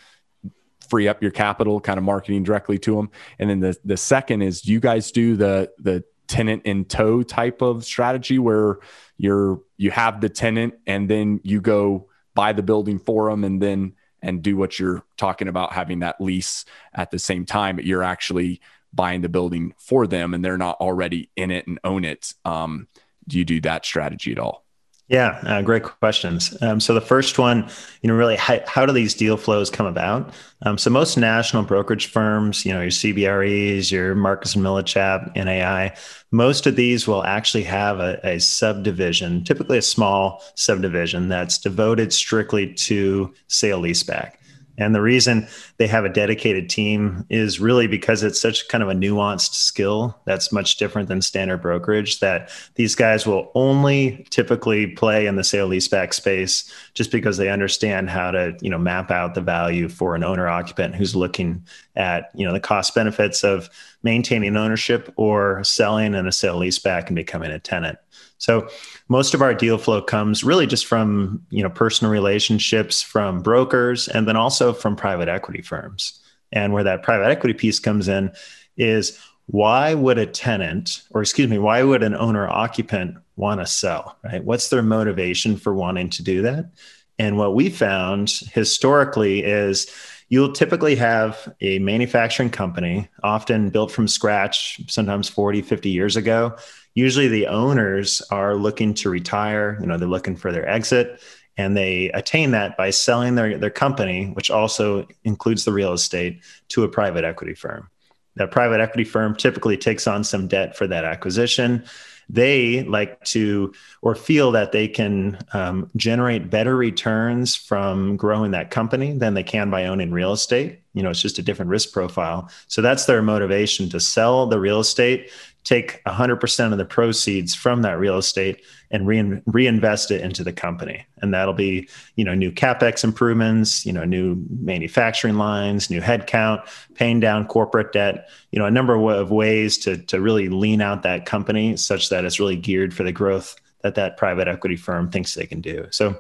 free 0.90 1.08
up 1.08 1.22
your 1.22 1.30
capital, 1.30 1.80
kind 1.80 2.00
of 2.00 2.04
marketing 2.04 2.42
directly 2.42 2.80
to 2.80 2.96
them? 2.96 3.12
And 3.38 3.48
then 3.48 3.60
the 3.60 3.78
the 3.86 3.96
second 3.96 4.42
is, 4.42 4.62
do 4.62 4.72
you 4.72 4.80
guys 4.80 5.12
do 5.12 5.36
the 5.36 5.72
the 5.78 6.04
tenant 6.28 6.64
in 6.66 6.86
tow 6.86 7.22
type 7.22 7.62
of 7.62 7.86
strategy 7.86 8.40
where 8.40 8.80
you're 9.18 9.62
you 9.78 9.92
have 9.92 10.20
the 10.20 10.30
tenant 10.30 10.74
and 10.88 11.08
then 11.08 11.40
you 11.44 11.62
go 11.62 12.10
buy 12.34 12.54
the 12.54 12.64
building 12.64 12.98
for 12.98 13.30
them 13.30 13.44
and 13.44 13.62
then 13.62 13.94
and 14.24 14.42
do 14.42 14.58
what 14.58 14.80
you're 14.80 15.04
talking 15.18 15.48
about 15.48 15.74
having 15.74 16.00
that 16.00 16.20
lease 16.20 16.66
at 16.96 17.12
the 17.12 17.20
same 17.20 17.46
time 17.46 17.76
but 17.76 17.86
you're 17.86 18.02
actually 18.02 18.60
buying 18.96 19.22
the 19.22 19.30
building 19.30 19.74
for 19.78 20.08
them 20.08 20.34
and 20.34 20.44
they're 20.44 20.58
not 20.58 20.78
already 20.80 21.30
in 21.36 21.52
it 21.52 21.68
and 21.68 21.80
own 21.84 22.06
it. 22.06 22.34
Um, 22.46 22.88
do 23.28 23.38
you 23.38 23.46
do 23.46 23.62
that 23.62 23.86
strategy 23.86 24.32
at 24.32 24.40
all? 24.40 24.66
Yeah, 25.08 25.40
uh, 25.44 25.62
great 25.62 25.84
questions. 25.84 26.58
Um, 26.64 26.80
so 26.80 26.96
the 26.96 27.02
first 27.02 27.38
one, 27.38 27.70
you 28.02 28.08
know, 28.08 28.16
really, 28.16 28.36
how, 28.36 28.60
how 28.66 28.88
do 28.88 28.92
these 28.92 29.14
deal 29.14 29.38
flows 29.38 29.70
come 29.70 29.86
about? 29.86 30.34
Um, 30.64 30.80
so 30.80 30.90
most 30.90 31.16
national 31.16 31.62
brokerage 31.62 32.08
firms, 32.08 32.66
you 32.66 32.74
know, 32.74 32.82
your 32.82 32.90
CBREs, 32.90 33.92
your 33.92 34.16
Marcus 34.16 34.56
and 34.56 34.66
Millichap, 34.66 35.36
NAI, 35.36 35.96
most 36.32 36.66
of 36.66 36.76
these 36.76 37.08
will 37.08 37.24
actually 37.24 37.64
have 37.64 38.00
a, 38.00 38.20
a 38.24 38.40
subdivision, 38.40 39.44
typically 39.44 39.78
a 39.78 39.84
small 39.84 40.42
subdivision 40.56 41.30
that's 41.30 41.60
devoted 41.60 42.12
strictly 42.12 42.74
to 42.74 43.32
sale 43.48 43.82
leaseback. 43.84 44.38
And 44.78 44.94
the 44.94 45.02
reason 45.02 45.48
they 45.78 45.88
have 45.88 46.06
a 46.06 46.10
dedicated 46.10 46.70
team 46.70 47.26
is 47.30 47.60
really 47.60 47.88
because 47.88 48.24
it's 48.24 48.42
such 48.42 48.68
kind 48.68 48.84
of 48.84 48.90
a 48.90 48.94
nuanced 48.94 49.54
skill 49.54 50.20
that's 50.26 50.52
much 50.52 50.78
different 50.78 51.08
than 51.08 51.22
standard 51.22 51.62
brokerage 51.62 52.20
that 52.20 52.50
these 52.76 52.96
guys 52.96 53.26
will 53.26 53.52
only 53.56 54.26
typically 54.30 54.88
play 54.88 55.26
in 55.28 55.36
the 55.36 55.44
sale 55.44 55.70
leaseback 55.70 56.14
space 56.14 56.72
just 56.94 57.12
because 57.12 57.38
they 57.38 57.50
understand 57.50 58.10
how 58.10 58.32
to, 58.32 58.56
you 58.62 58.70
know, 58.70 58.78
map 58.78 59.12
out 59.12 59.34
the 59.34 59.42
value 59.42 59.88
for 59.88 60.16
an 60.16 60.24
owner 60.24 60.48
occupant 60.48 60.96
who's 60.96 61.16
looking 61.16 61.66
at, 61.96 62.30
you 62.36 62.46
know, 62.46 62.54
the 62.54 62.60
cost 62.60 62.94
benefits 62.94 63.44
of 63.44 63.70
maintaining 64.04 64.56
ownership 64.56 65.12
or 65.16 65.64
selling 65.64 66.14
in 66.14 66.28
a 66.28 66.32
sale 66.32 66.60
leaseback 66.60 67.08
and 67.08 67.16
becoming 67.16 67.52
a 67.52 67.60
tenant. 67.60 67.98
So 68.38 68.68
most 69.08 69.34
of 69.34 69.42
our 69.42 69.54
deal 69.54 69.78
flow 69.78 70.02
comes 70.02 70.44
really 70.44 70.68
just 70.68 70.86
from 70.86 71.46
you 71.50 71.64
know 71.64 71.70
personal 71.70 72.12
relationships 72.12 73.02
from 73.02 73.42
brokers 73.42 74.08
and 74.08 74.28
then 74.28 74.36
also 74.36 74.74
from 74.74 74.96
private 74.96 75.30
equity 75.30 75.62
firms. 75.62 76.22
And 76.52 76.74
where 76.74 76.84
that 76.84 77.04
private 77.04 77.30
equity 77.30 77.54
piece 77.54 77.80
comes 77.80 78.08
in 78.08 78.32
is 78.78 79.20
why 79.48 79.94
would 79.94 80.18
a 80.18 80.26
tenant 80.26 81.04
or 81.12 81.22
excuse 81.22 81.50
me 81.50 81.60
why 81.60 81.84
would 81.84 82.02
an 82.02 82.16
owner 82.16 82.48
occupant 82.48 83.16
want 83.36 83.60
to 83.60 83.66
sell 83.66 84.18
right 84.24 84.44
what's 84.44 84.70
their 84.70 84.82
motivation 84.82 85.56
for 85.56 85.74
wanting 85.74 86.10
to 86.10 86.24
do 86.24 86.42
that 86.42 86.72
and 87.20 87.38
what 87.38 87.56
we 87.56 87.70
found 87.70 88.30
historically 88.54 89.44
is 89.44 89.88
you'll 90.30 90.52
typically 90.52 90.96
have 90.96 91.54
a 91.62 91.78
manufacturing 91.80 92.50
company 92.50 93.08
often 93.24 93.70
built 93.70 93.92
from 93.92 94.08
scratch 94.08 94.82
sometimes 94.88 95.30
40 95.30 95.62
50 95.62 95.90
years 95.90 96.16
ago 96.16 96.56
usually 96.96 97.28
the 97.28 97.48
owners 97.48 98.22
are 98.32 98.56
looking 98.56 98.94
to 98.96 99.10
retire 99.10 99.78
you 99.80 99.86
know 99.86 99.98
they're 99.98 100.08
looking 100.08 100.36
for 100.36 100.52
their 100.52 100.68
exit 100.68 101.22
and 101.58 101.76
they 101.76 102.10
attain 102.10 102.52
that 102.52 102.76
by 102.76 102.90
selling 102.90 103.36
their, 103.36 103.58
their 103.58 103.70
company 103.70 104.28
which 104.34 104.52
also 104.52 105.08
includes 105.24 105.66
the 105.66 105.72
real 105.72 105.94
estate 105.94 106.42
to 106.70 106.84
a 106.84 106.90
private 106.90 107.24
equity 107.24 107.54
firm. 107.54 107.90
That 108.36 108.52
private 108.52 108.82
equity 108.82 109.06
firm 109.06 109.36
typically 109.36 109.78
takes 109.78 110.08
on 110.08 110.24
some 110.24 110.48
debt 110.48 110.76
for 110.76 110.88
that 110.88 111.06
acquisition. 111.06 111.86
They 112.28 112.84
like 112.84 113.24
to 113.26 113.72
or 114.02 114.16
feel 114.16 114.52
that 114.52 114.72
they 114.72 114.88
can 114.88 115.38
um, 115.54 115.90
generate 115.96 116.50
better 116.50 116.76
returns 116.76 117.56
from 117.56 118.18
growing 118.18 118.52
that 118.52 118.72
company 118.72 119.14
than 119.14 119.36
they 119.36 119.44
can 119.44 119.70
by 119.70 119.86
owning 119.86 120.12
real 120.12 120.34
estate. 120.34 120.82
You 120.94 121.04
know 121.04 121.12
it's 121.12 121.22
just 121.22 121.40
a 121.40 121.44
different 121.44 121.70
risk 121.70 121.94
profile. 121.94 122.50
So 122.68 122.82
that's 122.82 123.06
their 123.06 123.22
motivation 123.22 123.90
to 123.90 124.00
sell 124.00 124.48
the 124.48 124.60
real 124.60 124.80
estate 124.80 125.30
take 125.66 126.02
100% 126.06 126.72
of 126.72 126.78
the 126.78 126.86
proceeds 126.86 127.54
from 127.54 127.82
that 127.82 128.00
real 128.00 128.18
estate 128.18 128.64
and 128.92 129.06
rein, 129.06 129.42
reinvest 129.46 130.12
it 130.12 130.22
into 130.22 130.44
the 130.44 130.54
company. 130.54 131.06
And 131.22 131.34
that'll 131.34 131.54
be 131.54 131.90
you 132.16 132.24
know 132.24 132.34
new 132.34 132.52
capex 132.52 133.04
improvements 133.04 133.86
you 133.86 133.92
know 133.92 134.06
new 134.06 134.38
manufacturing 134.50 135.36
lines 135.36 135.90
new 135.90 136.02
headcount 136.02 136.68
paying 136.94 137.20
down 137.20 137.48
corporate 137.48 137.92
debt 137.92 138.30
you 138.52 138.60
know 138.60 138.66
a 138.66 138.72
number 138.72 138.96
of 139.10 139.32
ways 139.32 139.78
to, 139.80 139.98
to 139.98 140.22
really 140.22 140.50
lean 140.50 140.82
out 140.82 141.02
that 141.02 141.26
company 141.26 141.76
such 141.76 142.10
that 142.10 142.26
it's 142.26 142.40
really 142.40 142.56
geared 142.56 142.94
for 142.94 143.04
the 143.04 143.12
growth 143.12 143.56
that 143.86 143.94
that 143.94 144.18
private 144.18 144.48
equity 144.48 144.76
firm 144.76 145.12
thinks 145.12 145.36
they 145.36 145.46
can 145.46 145.62
do. 145.62 145.86
So 145.92 146.20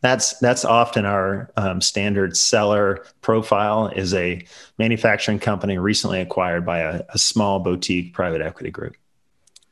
that's 0.00 0.38
that's 0.38 0.64
often 0.64 1.04
our 1.04 1.50
um, 1.56 1.80
standard 1.80 2.36
seller 2.36 3.04
profile 3.20 3.88
is 3.88 4.14
a 4.14 4.44
manufacturing 4.78 5.38
company 5.38 5.78
recently 5.78 6.20
acquired 6.20 6.64
by 6.64 6.78
a, 6.80 7.02
a 7.10 7.18
small 7.18 7.58
boutique 7.58 8.14
private 8.14 8.40
equity 8.40 8.70
group 8.70 8.96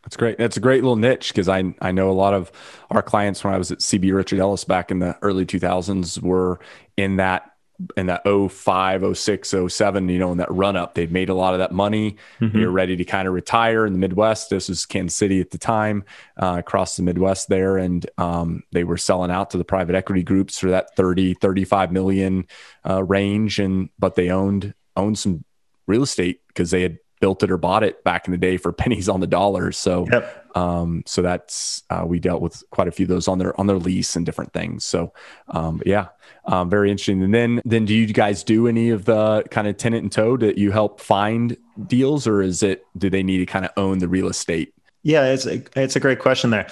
that's 0.09 0.17
great. 0.17 0.39
That's 0.39 0.57
a 0.57 0.61
great 0.61 0.83
little 0.83 0.97
niche 0.97 1.29
because 1.29 1.51
I 1.51 1.75
I 1.83 1.93
know 1.93 2.11
a 2.11 2.13
lot 2.13 2.33
of 2.33 2.51
our 2.91 3.03
clients 3.03 3.45
when 3.45 3.53
I 3.53 3.59
was 3.59 3.71
at 3.71 3.81
CB 3.81 4.15
Richard 4.15 4.39
Ellis 4.39 4.65
back 4.65 4.91
in 4.91 5.01
the 5.01 5.19
early 5.21 5.45
2000s 5.45 6.23
were 6.23 6.61
in 6.97 7.17
that 7.17 7.48
in 7.97 8.07
that 8.07 8.23
05, 8.25 9.17
06, 9.17 9.55
07, 9.69 10.09
you 10.09 10.19
know, 10.19 10.33
in 10.33 10.39
that 10.39 10.51
run 10.51 10.77
up. 10.77 10.95
They'd 10.95 11.13
made 11.13 11.29
a 11.29 11.35
lot 11.35 11.55
of 11.55 11.61
that 11.61 11.73
money. 11.73 12.17
Mm-hmm. 12.41 12.59
They 12.59 12.67
were 12.67 12.73
ready 12.73 12.97
to 12.97 13.05
kind 13.05 13.29
of 13.29 13.35
retire 13.35 13.87
in 13.87 13.93
the 13.93 13.99
Midwest. 13.99 14.51
This 14.51 14.69
was 14.69 14.85
Kansas 14.85 15.17
City 15.17 15.41
at 15.41 15.51
the 15.51 15.59
time, 15.59 16.05
uh, 16.37 16.57
across 16.59 16.97
the 16.97 17.03
Midwest 17.03 17.49
there. 17.49 17.77
And 17.77 18.09
um, 18.19 18.65
they 18.73 18.85
were 18.85 18.97
selling 18.97 19.31
out 19.31 19.51
to 19.51 19.59
the 19.59 19.65
private 19.65 19.95
equity 19.95 20.23
groups 20.23 20.59
for 20.59 20.71
that 20.71 20.97
30, 20.97 21.35
35 21.35 21.93
million 21.93 22.47
uh, 22.89 23.03
range. 23.05 23.61
And, 23.61 23.91
but 23.99 24.17
they 24.17 24.31
owned, 24.31 24.75
owned 24.97 25.19
some 25.19 25.45
real 25.87 26.03
estate 26.03 26.41
because 26.49 26.71
they 26.71 26.83
had 26.83 26.99
built 27.21 27.43
it 27.43 27.51
or 27.51 27.57
bought 27.57 27.83
it 27.83 28.03
back 28.05 28.27
in 28.27 28.33
the 28.33 28.39
day 28.39 28.57
for 28.57 28.73
pennies 28.73 29.09
on 29.09 29.21
the 29.21 29.27
dollar. 29.27 29.73
So, 29.73 30.07
yep. 30.11 30.47
Um, 30.59 31.03
so 31.07 31.23
that's 31.23 31.85
uh, 31.91 32.05
we 32.07 32.19
dealt 32.19 32.43
with 32.43 32.63
quite 32.71 32.89
a 32.89 32.91
few 32.91 33.05
of 33.05 33.09
those 33.09 33.29
on 33.29 33.39
their 33.39 33.59
on 33.61 33.67
their 33.67 33.79
lease 33.79 34.17
and 34.17 34.27
different 34.27 34.53
things. 34.53 34.85
So, 34.85 35.13
um, 35.49 35.81
yeah, 35.87 36.09
um, 36.47 36.69
very 36.69 36.91
interesting. 36.91 37.23
And 37.23 37.33
then, 37.33 37.61
then 37.65 37.85
do 37.85 37.95
you 37.95 38.07
guys 38.07 38.43
do 38.43 38.67
any 38.67 38.91
of 38.91 39.05
the 39.05 39.45
kind 39.51 39.69
of 39.69 39.77
tenant 39.77 40.03
and 40.03 40.13
tow 40.13 40.37
that 40.39 40.59
you 40.59 40.73
help 40.73 41.01
find 41.01 41.57
deals, 41.87 42.27
or 42.27 42.43
is 42.43 42.63
it 42.63 42.85
do 42.97 43.09
they 43.09 43.23
need 43.23 43.39
to 43.39 43.47
kind 43.47 43.65
of 43.65 43.71
own 43.77 43.99
the 43.99 44.09
real 44.09 44.29
estate? 44.29 44.75
Yeah, 45.03 45.27
it's 45.27 45.47
a, 45.47 45.63
it's 45.77 45.97
a 45.97 46.01
great 46.01 46.19
question 46.19 46.51
there. 46.51 46.67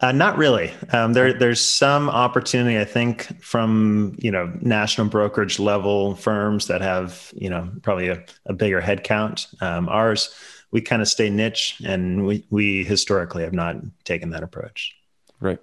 Uh, 0.00 0.12
not 0.12 0.36
really. 0.36 0.72
Um, 0.92 1.12
there, 1.12 1.32
there's 1.32 1.60
some 1.60 2.10
opportunity, 2.10 2.78
I 2.78 2.84
think, 2.84 3.42
from 3.42 4.16
you 4.18 4.30
know 4.30 4.52
national 4.60 5.08
brokerage 5.08 5.58
level 5.58 6.14
firms 6.14 6.68
that 6.68 6.82
have 6.82 7.32
you 7.34 7.50
know 7.50 7.70
probably 7.82 8.08
a, 8.08 8.24
a 8.46 8.52
bigger 8.52 8.80
headcount. 8.80 9.60
Um, 9.60 9.88
ours, 9.88 10.32
we 10.70 10.80
kind 10.80 11.02
of 11.02 11.08
stay 11.08 11.30
niche, 11.30 11.80
and 11.84 12.26
we 12.26 12.44
we 12.50 12.84
historically 12.84 13.42
have 13.44 13.52
not 13.52 13.76
taken 14.04 14.30
that 14.30 14.42
approach. 14.42 14.94
Right. 15.40 15.58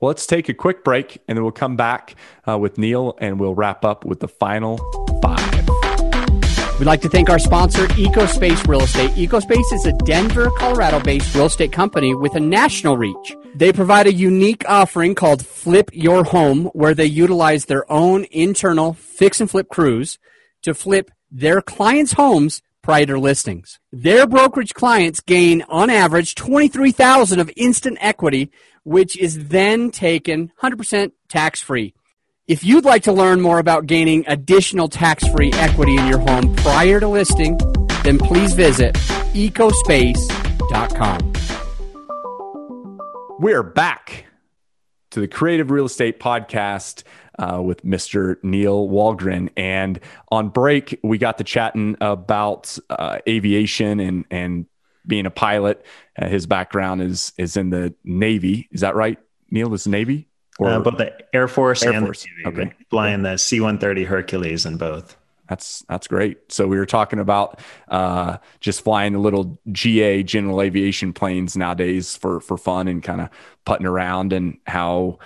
Well, 0.00 0.08
let's 0.08 0.26
take 0.26 0.48
a 0.48 0.54
quick 0.54 0.84
break, 0.84 1.22
and 1.26 1.36
then 1.36 1.42
we'll 1.42 1.52
come 1.52 1.76
back 1.76 2.14
uh, 2.46 2.58
with 2.58 2.78
Neil, 2.78 3.16
and 3.18 3.40
we'll 3.40 3.54
wrap 3.54 3.84
up 3.84 4.04
with 4.04 4.20
the 4.20 4.28
final 4.28 4.78
five. 5.22 5.56
We'd 6.78 6.84
like 6.84 7.00
to 7.02 7.08
thank 7.08 7.30
our 7.30 7.38
sponsor, 7.38 7.86
EcoSpace 7.86 8.68
Real 8.68 8.82
Estate. 8.82 9.10
EcoSpace 9.12 9.72
is 9.72 9.86
a 9.86 9.92
Denver, 10.04 10.50
Colorado 10.58 11.00
based 11.00 11.34
real 11.34 11.46
estate 11.46 11.72
company 11.72 12.14
with 12.14 12.34
a 12.34 12.40
national 12.40 12.98
reach. 12.98 13.34
They 13.54 13.72
provide 13.72 14.06
a 14.06 14.12
unique 14.12 14.62
offering 14.68 15.14
called 15.14 15.44
Flip 15.44 15.88
Your 15.94 16.24
Home, 16.24 16.66
where 16.74 16.94
they 16.94 17.06
utilize 17.06 17.64
their 17.64 17.90
own 17.90 18.26
internal 18.30 18.92
fix 18.92 19.40
and 19.40 19.50
flip 19.50 19.70
crews 19.70 20.18
to 20.62 20.74
flip 20.74 21.10
their 21.30 21.62
clients' 21.62 22.12
homes 22.12 22.60
prior 22.86 23.18
listings. 23.18 23.80
Their 23.90 24.28
brokerage 24.28 24.72
clients 24.72 25.18
gain, 25.20 25.62
on 25.68 25.90
average, 25.90 26.36
23000 26.36 27.40
of 27.40 27.50
instant 27.56 27.98
equity, 28.00 28.52
which 28.84 29.18
is 29.18 29.48
then 29.48 29.90
taken 29.90 30.52
100% 30.62 31.10
tax 31.28 31.60
free. 31.60 31.94
If 32.46 32.62
you'd 32.62 32.84
like 32.84 33.02
to 33.02 33.12
learn 33.12 33.40
more 33.40 33.58
about 33.58 33.86
gaining 33.86 34.24
additional 34.28 34.86
tax 34.88 35.26
free 35.26 35.52
equity 35.54 35.96
in 35.96 36.06
your 36.06 36.20
home 36.20 36.54
prior 36.54 37.00
to 37.00 37.08
listing, 37.08 37.58
then 38.04 38.18
please 38.18 38.54
visit 38.54 38.94
ecospace.com. 39.34 41.32
We're 43.40 43.64
back 43.64 44.26
to 45.10 45.18
the 45.18 45.26
Creative 45.26 45.72
Real 45.72 45.86
Estate 45.86 46.20
Podcast 46.20 47.02
uh, 47.38 47.60
with 47.62 47.84
Mr. 47.84 48.42
Neil 48.42 48.88
Walgren. 48.88 49.50
And 49.56 50.00
on 50.30 50.48
break, 50.48 50.98
we 51.02 51.18
got 51.18 51.38
to 51.38 51.44
chatting 51.44 51.96
about 52.00 52.78
uh, 52.90 53.18
aviation 53.28 54.00
and, 54.00 54.24
and 54.30 54.66
being 55.06 55.26
a 55.26 55.30
pilot. 55.30 55.84
Uh, 56.18 56.28
his 56.28 56.46
background 56.46 57.02
is 57.02 57.32
is 57.38 57.56
in 57.56 57.70
the 57.70 57.94
Navy. 58.04 58.68
Is 58.72 58.80
that 58.80 58.94
right, 58.94 59.18
Neil? 59.50 59.72
Is 59.74 59.86
Navy? 59.86 60.28
Or 60.58 60.70
uh, 60.70 60.80
both 60.80 60.98
the 60.98 61.14
Air 61.34 61.48
Force 61.48 61.82
Air 61.82 61.92
and 61.92 62.06
Force. 62.06 62.24
the 62.24 62.50
Navy. 62.50 62.62
Okay. 62.62 62.74
Flying 62.88 63.22
the 63.22 63.36
C-130 63.36 64.06
Hercules 64.06 64.64
in 64.64 64.78
both. 64.78 65.16
That's 65.48 65.84
that's 65.88 66.08
great. 66.08 66.50
So 66.50 66.66
we 66.66 66.76
were 66.76 66.86
talking 66.86 67.18
about 67.18 67.60
uh, 67.88 68.38
just 68.60 68.82
flying 68.82 69.12
the 69.12 69.20
little 69.20 69.58
GA 69.70 70.22
general 70.22 70.60
aviation 70.60 71.12
planes 71.12 71.56
nowadays 71.56 72.16
for 72.16 72.40
for 72.40 72.56
fun 72.56 72.88
and 72.88 73.02
kind 73.02 73.20
of 73.20 73.28
putting 73.64 73.86
around, 73.86 74.32
and 74.32 74.58
how 74.66 75.18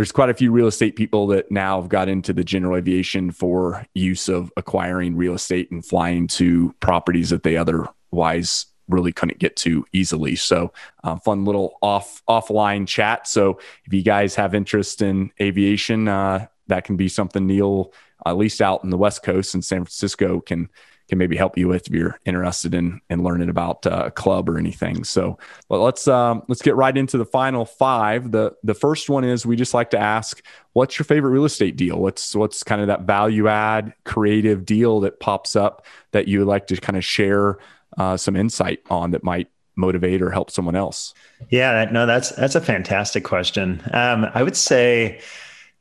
there's 0.00 0.12
quite 0.12 0.30
a 0.30 0.34
few 0.34 0.50
real 0.50 0.66
estate 0.66 0.96
people 0.96 1.26
that 1.26 1.50
now 1.50 1.78
have 1.78 1.90
got 1.90 2.08
into 2.08 2.32
the 2.32 2.42
general 2.42 2.74
aviation 2.74 3.30
for 3.30 3.84
use 3.92 4.30
of 4.30 4.50
acquiring 4.56 5.14
real 5.14 5.34
estate 5.34 5.70
and 5.70 5.84
flying 5.84 6.26
to 6.26 6.74
properties 6.80 7.28
that 7.28 7.42
they 7.42 7.54
otherwise 7.54 8.64
really 8.88 9.12
couldn't 9.12 9.38
get 9.38 9.56
to 9.56 9.84
easily. 9.92 10.36
So, 10.36 10.72
uh, 11.04 11.16
fun 11.16 11.44
little 11.44 11.76
off 11.82 12.22
offline 12.26 12.88
chat. 12.88 13.28
So, 13.28 13.60
if 13.84 13.92
you 13.92 14.02
guys 14.02 14.34
have 14.36 14.54
interest 14.54 15.02
in 15.02 15.32
aviation, 15.38 16.08
uh, 16.08 16.46
that 16.68 16.84
can 16.84 16.96
be 16.96 17.08
something 17.08 17.46
Neil, 17.46 17.92
at 18.24 18.38
least 18.38 18.62
out 18.62 18.82
in 18.82 18.88
the 18.88 18.96
West 18.96 19.22
Coast 19.22 19.54
in 19.54 19.60
San 19.60 19.80
Francisco, 19.80 20.40
can 20.40 20.70
can 21.10 21.18
maybe 21.18 21.36
help 21.36 21.58
you 21.58 21.68
with 21.68 21.88
if 21.88 21.92
you're 21.92 22.18
interested 22.24 22.74
in 22.74 23.00
in 23.10 23.22
learning 23.22 23.50
about 23.50 23.86
uh, 23.86 24.04
a 24.06 24.10
club 24.10 24.48
or 24.48 24.56
anything. 24.56 25.04
So, 25.04 25.38
well, 25.68 25.82
let's 25.82 26.08
um, 26.08 26.42
let's 26.48 26.62
get 26.62 26.76
right 26.76 26.96
into 26.96 27.18
the 27.18 27.26
final 27.26 27.66
five. 27.66 28.32
the 28.32 28.54
The 28.62 28.74
first 28.74 29.10
one 29.10 29.24
is 29.24 29.44
we 29.44 29.56
just 29.56 29.74
like 29.74 29.90
to 29.90 29.98
ask, 29.98 30.42
what's 30.72 30.98
your 30.98 31.04
favorite 31.04 31.32
real 31.32 31.44
estate 31.44 31.76
deal? 31.76 31.98
What's 31.98 32.34
what's 32.34 32.62
kind 32.62 32.80
of 32.80 32.86
that 32.86 33.02
value 33.02 33.48
add 33.48 33.92
creative 34.04 34.64
deal 34.64 35.00
that 35.00 35.20
pops 35.20 35.54
up 35.54 35.84
that 36.12 36.28
you 36.28 36.38
would 36.38 36.48
like 36.48 36.68
to 36.68 36.76
kind 36.76 36.96
of 36.96 37.04
share 37.04 37.58
uh, 37.98 38.16
some 38.16 38.36
insight 38.36 38.78
on 38.88 39.10
that 39.10 39.22
might 39.22 39.48
motivate 39.76 40.22
or 40.22 40.30
help 40.30 40.50
someone 40.50 40.76
else? 40.76 41.12
Yeah, 41.50 41.88
no, 41.90 42.06
that's 42.06 42.30
that's 42.30 42.54
a 42.54 42.60
fantastic 42.60 43.24
question. 43.24 43.82
Um, 43.92 44.26
I 44.32 44.42
would 44.42 44.56
say 44.56 45.20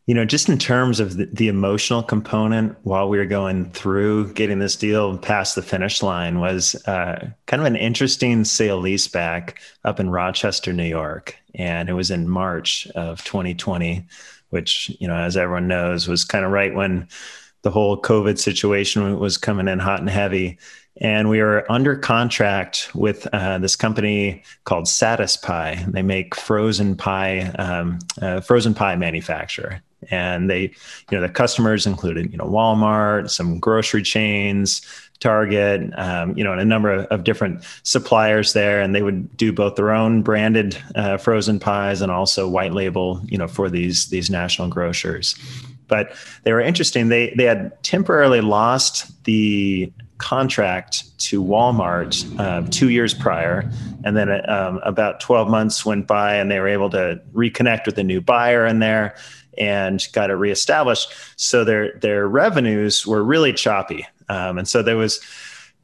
you 0.05 0.15
know, 0.15 0.25
just 0.25 0.49
in 0.49 0.57
terms 0.57 0.99
of 0.99 1.17
the, 1.17 1.29
the, 1.31 1.47
emotional 1.49 2.01
component 2.01 2.75
while 2.81 3.09
we 3.09 3.19
were 3.19 3.25
going 3.25 3.69
through 3.71 4.33
getting 4.33 4.57
this 4.57 4.75
deal 4.75 5.17
past 5.19 5.53
the 5.53 5.62
finish 5.62 6.01
line 6.01 6.39
was 6.39 6.73
uh, 6.88 7.29
kind 7.45 7.62
of 7.62 7.67
an 7.67 7.75
interesting 7.75 8.43
sale 8.43 8.81
leaseback 8.81 9.57
up 9.85 9.99
in 9.99 10.09
Rochester, 10.09 10.73
New 10.73 10.85
York. 10.85 11.38
And 11.53 11.89
it 11.89 11.93
was 11.93 12.09
in 12.09 12.27
March 12.27 12.88
of 12.95 13.23
2020, 13.23 14.03
which, 14.49 14.91
you 14.99 15.07
know, 15.07 15.15
as 15.15 15.38
everyone 15.38 15.67
knows, 15.67 16.07
was 16.07 16.25
kind 16.25 16.43
of 16.43 16.51
right 16.51 16.73
when 16.73 17.07
the 17.62 17.71
whole 17.71 18.01
COVID 18.01 18.39
situation 18.39 19.19
was 19.19 19.38
coming 19.38 19.67
in 19.67 19.79
hot 19.79 19.99
and 19.99 20.09
heavy. 20.09 20.57
And 20.97 21.30
we 21.30 21.41
were 21.41 21.69
under 21.71 21.95
contract 21.95 22.91
with 22.93 23.28
uh, 23.32 23.58
this 23.60 23.75
company 23.75 24.43
called 24.65 24.89
Pie. 25.41 25.86
They 25.88 26.02
make 26.02 26.36
frozen 26.36 26.95
pie, 26.95 27.54
um, 27.58 27.99
uh, 28.21 28.41
frozen 28.41 28.73
pie 28.73 28.95
manufacturer 28.95 29.82
and 30.12 30.49
they 30.49 30.62
you 30.62 30.71
know 31.12 31.19
the 31.19 31.28
customers 31.28 31.86
included 31.86 32.32
you 32.32 32.38
know 32.38 32.45
walmart 32.45 33.30
some 33.30 33.60
grocery 33.60 34.02
chains 34.02 34.82
target 35.19 35.91
um, 35.97 36.38
you 36.38 36.43
know 36.43 36.52
and 36.52 36.62
a 36.62 36.65
number 36.65 36.91
of, 36.91 37.06
of, 37.08 37.23
different 37.23 37.63
suppliers 37.84 38.54
there. 38.54 38.82
And 38.82 38.95
they 38.95 39.02
would 39.02 39.36
do 39.36 39.52
both 39.52 39.75
their 39.75 39.91
own 39.91 40.21
branded 40.21 40.82
uh, 40.95 41.17
frozen 41.17 41.60
pies 41.60 42.02
and 42.02 42.12
also 42.12 42.47
white 42.47 42.73
label 42.73 43.21
you 43.25 43.38
know 43.38 43.47
for 43.47 43.69
these 43.69 44.08
these 44.08 44.30
national 44.30 44.69
grocers 44.69 45.36
but 45.89 46.15
they 46.43 46.54
were 46.54 46.62
interesting 46.62 47.10
they 47.10 47.34
they 47.36 47.43
had 47.43 47.84
temporarily 47.84 48.39
lost 48.39 49.23
the 49.25 49.91
contract 50.19 51.17
to 51.17 51.43
Walmart 51.43 52.39
uh, 52.39 52.67
two 52.69 52.89
years 52.89 53.13
prior. 53.13 53.69
And 54.04 54.15
then 54.15 54.30
um, 54.49 54.80
about 54.84 55.19
12 55.21 55.49
months 55.49 55.86
went 55.86 56.08
by 56.08 56.36
and 56.36 56.52
they 56.52 56.60
were 56.60 56.67
able 56.67 56.89
to 56.91 57.21
reconnect 57.34 57.86
with 57.86 57.97
a 57.97 58.04
new 58.04 58.21
buyer 58.21 58.65
in 58.65 58.80
there 58.80 59.15
and 59.58 60.06
got 60.13 60.30
it 60.30 60.36
reestablished. 60.36 61.12
So 61.36 61.63
their 61.63 61.97
their 61.99 62.28
revenues 62.28 63.06
were 63.06 63.23
really 63.23 63.52
choppy, 63.52 64.08
um, 64.30 64.58
and 64.58 64.67
so 64.67 64.82
there 64.82 64.95
was 64.95 65.19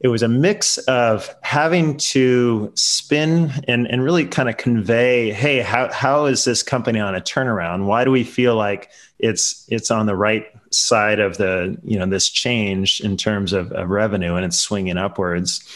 it 0.00 0.08
was 0.08 0.22
a 0.22 0.28
mix 0.28 0.76
of 0.78 1.34
having 1.40 1.96
to 1.96 2.70
spin 2.74 3.50
and, 3.66 3.86
and 3.90 4.04
really 4.04 4.26
kind 4.26 4.48
of 4.48 4.56
convey, 4.58 5.32
hey, 5.32 5.60
how, 5.60 5.90
how 5.90 6.26
is 6.26 6.44
this 6.44 6.62
company 6.62 7.00
on 7.00 7.14
a 7.14 7.20
turnaround? 7.20 7.86
Why 7.86 8.04
do 8.04 8.10
we 8.10 8.22
feel 8.22 8.56
like 8.56 8.90
it's 9.18 9.66
it's 9.68 9.90
on 9.90 10.04
the 10.04 10.14
right 10.14 10.46
side 10.70 11.20
of 11.20 11.38
the 11.38 11.78
you 11.82 11.98
know 11.98 12.06
this 12.06 12.28
change 12.28 13.00
in 13.00 13.16
terms 13.16 13.54
of, 13.54 13.72
of 13.72 13.88
revenue 13.88 14.34
and 14.34 14.44
it's 14.44 14.58
swinging 14.58 14.98
upwards, 14.98 15.66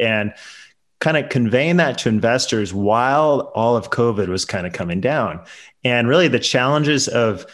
and 0.00 0.34
kind 0.98 1.16
of 1.16 1.28
conveying 1.28 1.76
that 1.76 1.98
to 1.98 2.08
investors 2.08 2.74
while 2.74 3.52
all 3.54 3.76
of 3.76 3.90
COVID 3.90 4.26
was 4.26 4.44
kind 4.44 4.66
of 4.66 4.72
coming 4.72 5.00
down. 5.00 5.40
And 5.84 6.08
really, 6.08 6.26
the 6.26 6.40
challenges 6.40 7.06
of 7.06 7.46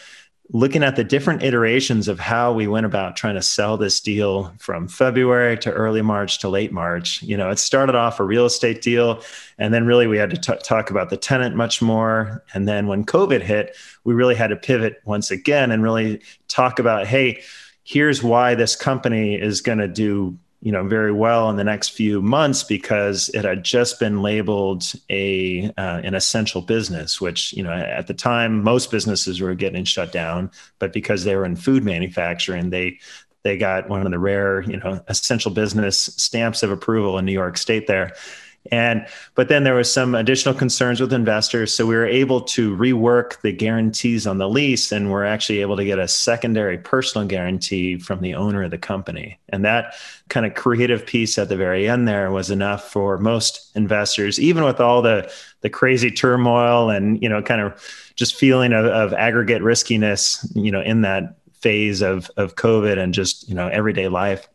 looking 0.51 0.83
at 0.83 0.95
the 0.95 1.03
different 1.03 1.41
iterations 1.41 2.07
of 2.07 2.19
how 2.19 2.53
we 2.53 2.67
went 2.67 2.85
about 2.85 3.15
trying 3.15 3.35
to 3.35 3.41
sell 3.41 3.77
this 3.77 3.99
deal 3.99 4.53
from 4.59 4.87
February 4.87 5.57
to 5.57 5.71
early 5.71 6.01
March 6.01 6.39
to 6.39 6.49
late 6.49 6.71
March. 6.71 7.21
You 7.23 7.35
know, 7.35 7.49
it 7.49 7.57
started 7.57 7.95
off 7.95 8.19
a 8.19 8.23
real 8.23 8.45
estate 8.45 8.81
deal, 8.81 9.23
and 9.57 9.73
then 9.73 9.85
really 9.85 10.05
we 10.05 10.17
had 10.17 10.29
to 10.29 10.37
t- 10.37 10.61
talk 10.63 10.91
about 10.91 11.09
the 11.09 11.17
tenant 11.17 11.55
much 11.55 11.81
more. 11.81 12.43
And 12.53 12.67
then 12.67 12.87
when 12.87 13.05
COVID 13.05 13.41
hit, 13.41 13.75
we 14.03 14.13
really 14.13 14.35
had 14.35 14.47
to 14.47 14.55
pivot 14.55 15.01
once 15.05 15.31
again 15.31 15.71
and 15.71 15.81
really 15.81 16.21
talk 16.47 16.77
about, 16.77 17.07
hey, 17.07 17.41
here's 17.83 18.21
why 18.21 18.55
this 18.55 18.75
company 18.75 19.35
is 19.35 19.61
going 19.61 19.79
to 19.79 19.87
do 19.87 20.37
you 20.65 20.71
know 20.71 20.83
very 20.83 21.11
well 21.11 21.47
in 21.51 21.57
the 21.57 21.63
next 21.63 21.89
few 21.89 22.23
months 22.23 22.63
because 22.63 23.29
it 23.29 23.45
had 23.45 23.63
just 23.63 23.99
been 23.99 24.23
labeled 24.23 24.91
a 25.11 25.71
uh, 25.77 26.01
an 26.03 26.15
essential 26.15 26.59
business 26.59 27.21
which 27.21 27.53
you 27.53 27.61
know 27.61 27.71
at 27.71 28.07
the 28.07 28.15
time 28.15 28.63
most 28.63 28.89
businesses 28.89 29.39
were 29.39 29.53
getting 29.53 29.83
shut 29.83 30.11
down 30.11 30.49
but 30.79 30.91
because 30.91 31.23
they 31.23 31.35
were 31.35 31.45
in 31.45 31.55
food 31.55 31.83
manufacturing 31.83 32.71
they 32.71 32.97
they 33.43 33.59
got 33.59 33.89
one 33.89 34.03
of 34.03 34.11
the 34.11 34.17
rare 34.17 34.61
you 34.63 34.77
know 34.77 34.99
essential 35.07 35.51
business 35.51 35.99
stamps 36.17 36.63
of 36.63 36.71
approval 36.71 37.19
in 37.19 37.25
New 37.25 37.31
York 37.31 37.57
state 37.57 37.85
there 37.85 38.11
and 38.71 39.05
but 39.35 39.47
then 39.47 39.63
there 39.63 39.75
was 39.75 39.91
some 39.91 40.15
additional 40.15 40.55
concerns 40.55 40.99
with 40.99 41.13
investors, 41.13 41.73
so 41.73 41.85
we 41.85 41.95
were 41.95 42.05
able 42.05 42.41
to 42.41 42.75
rework 42.75 43.41
the 43.41 43.51
guarantees 43.51 44.25
on 44.25 44.37
the 44.37 44.49
lease, 44.49 44.91
and 44.91 45.11
we're 45.11 45.25
actually 45.25 45.61
able 45.61 45.77
to 45.77 45.85
get 45.85 45.99
a 45.99 46.07
secondary 46.07 46.77
personal 46.77 47.27
guarantee 47.27 47.97
from 47.97 48.21
the 48.21 48.35
owner 48.35 48.63
of 48.63 48.71
the 48.71 48.77
company. 48.77 49.39
And 49.49 49.63
that 49.65 49.95
kind 50.29 50.45
of 50.45 50.55
creative 50.55 51.05
piece 51.05 51.37
at 51.37 51.49
the 51.49 51.57
very 51.57 51.87
end 51.87 52.07
there 52.07 52.31
was 52.31 52.49
enough 52.49 52.91
for 52.91 53.17
most 53.17 53.71
investors, 53.75 54.39
even 54.39 54.63
with 54.63 54.79
all 54.79 55.01
the 55.01 55.31
the 55.61 55.69
crazy 55.69 56.11
turmoil 56.11 56.89
and 56.89 57.21
you 57.21 57.29
know 57.29 57.41
kind 57.41 57.61
of 57.61 57.81
just 58.15 58.35
feeling 58.35 58.73
of, 58.73 58.85
of 58.85 59.13
aggregate 59.13 59.61
riskiness, 59.61 60.49
you 60.55 60.71
know, 60.71 60.81
in 60.81 61.01
that 61.01 61.37
phase 61.53 62.01
of 62.01 62.29
of 62.37 62.55
COVID 62.55 62.97
and 62.97 63.13
just 63.13 63.47
you 63.49 63.55
know 63.55 63.67
everyday 63.67 64.07
life 64.07 64.47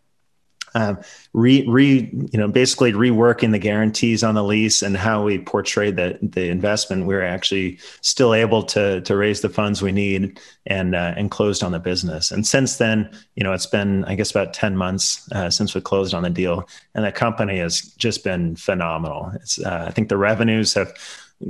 um, 0.75 0.99
re, 1.33 1.67
re, 1.69 2.11
you 2.33 2.39
know, 2.39 2.49
basically 2.49 2.93
reworking 2.93 3.53
the 3.53 3.59
guarantees 3.59 4.23
on 4.23 4.35
the 4.35 4.45
lease 4.45 4.83
and 4.83 4.97
how 4.97 5.25
we 5.25 5.39
portray 5.39 5.91
the 5.91 6.19
the 6.23 6.49
investment, 6.49 7.07
we 7.07 7.15
are 7.15 7.23
actually 7.23 7.79
still 8.01 8.35
able 8.35 8.63
to 8.65 9.01
to 9.03 9.17
raise 9.17 9.41
the 9.41 9.49
funds 9.49 9.83
we 9.83 9.93
need 9.93 10.41
and 10.67 10.95
uh, 10.95 11.15
and 11.17 11.31
closed 11.31 11.63
on 11.63 11.73
the 11.73 11.79
business. 11.79 12.31
And 12.31 12.47
since 12.47 12.77
then, 12.77 13.11
you 13.35 13.45
know, 13.45 13.53
it's 13.53 13.67
been 13.67 14.05
I 14.05 14.15
guess 14.15 14.31
about 14.31 14.55
ten 14.55 14.77
months 14.77 15.31
uh, 15.33 15.51
since 15.51 15.75
we 15.75 15.81
closed 15.81 16.15
on 16.15 16.23
the 16.23 16.31
deal, 16.31 16.69
and 16.95 17.05
the 17.05 17.13
company 17.13 17.59
has 17.59 17.81
just 17.81 18.25
been 18.25 18.57
phenomenal. 18.57 19.33
It's 19.35 19.59
uh, 19.59 19.87
I 19.89 19.91
think 19.91 20.09
the 20.09 20.19
revenues 20.19 20.75
have 20.75 20.93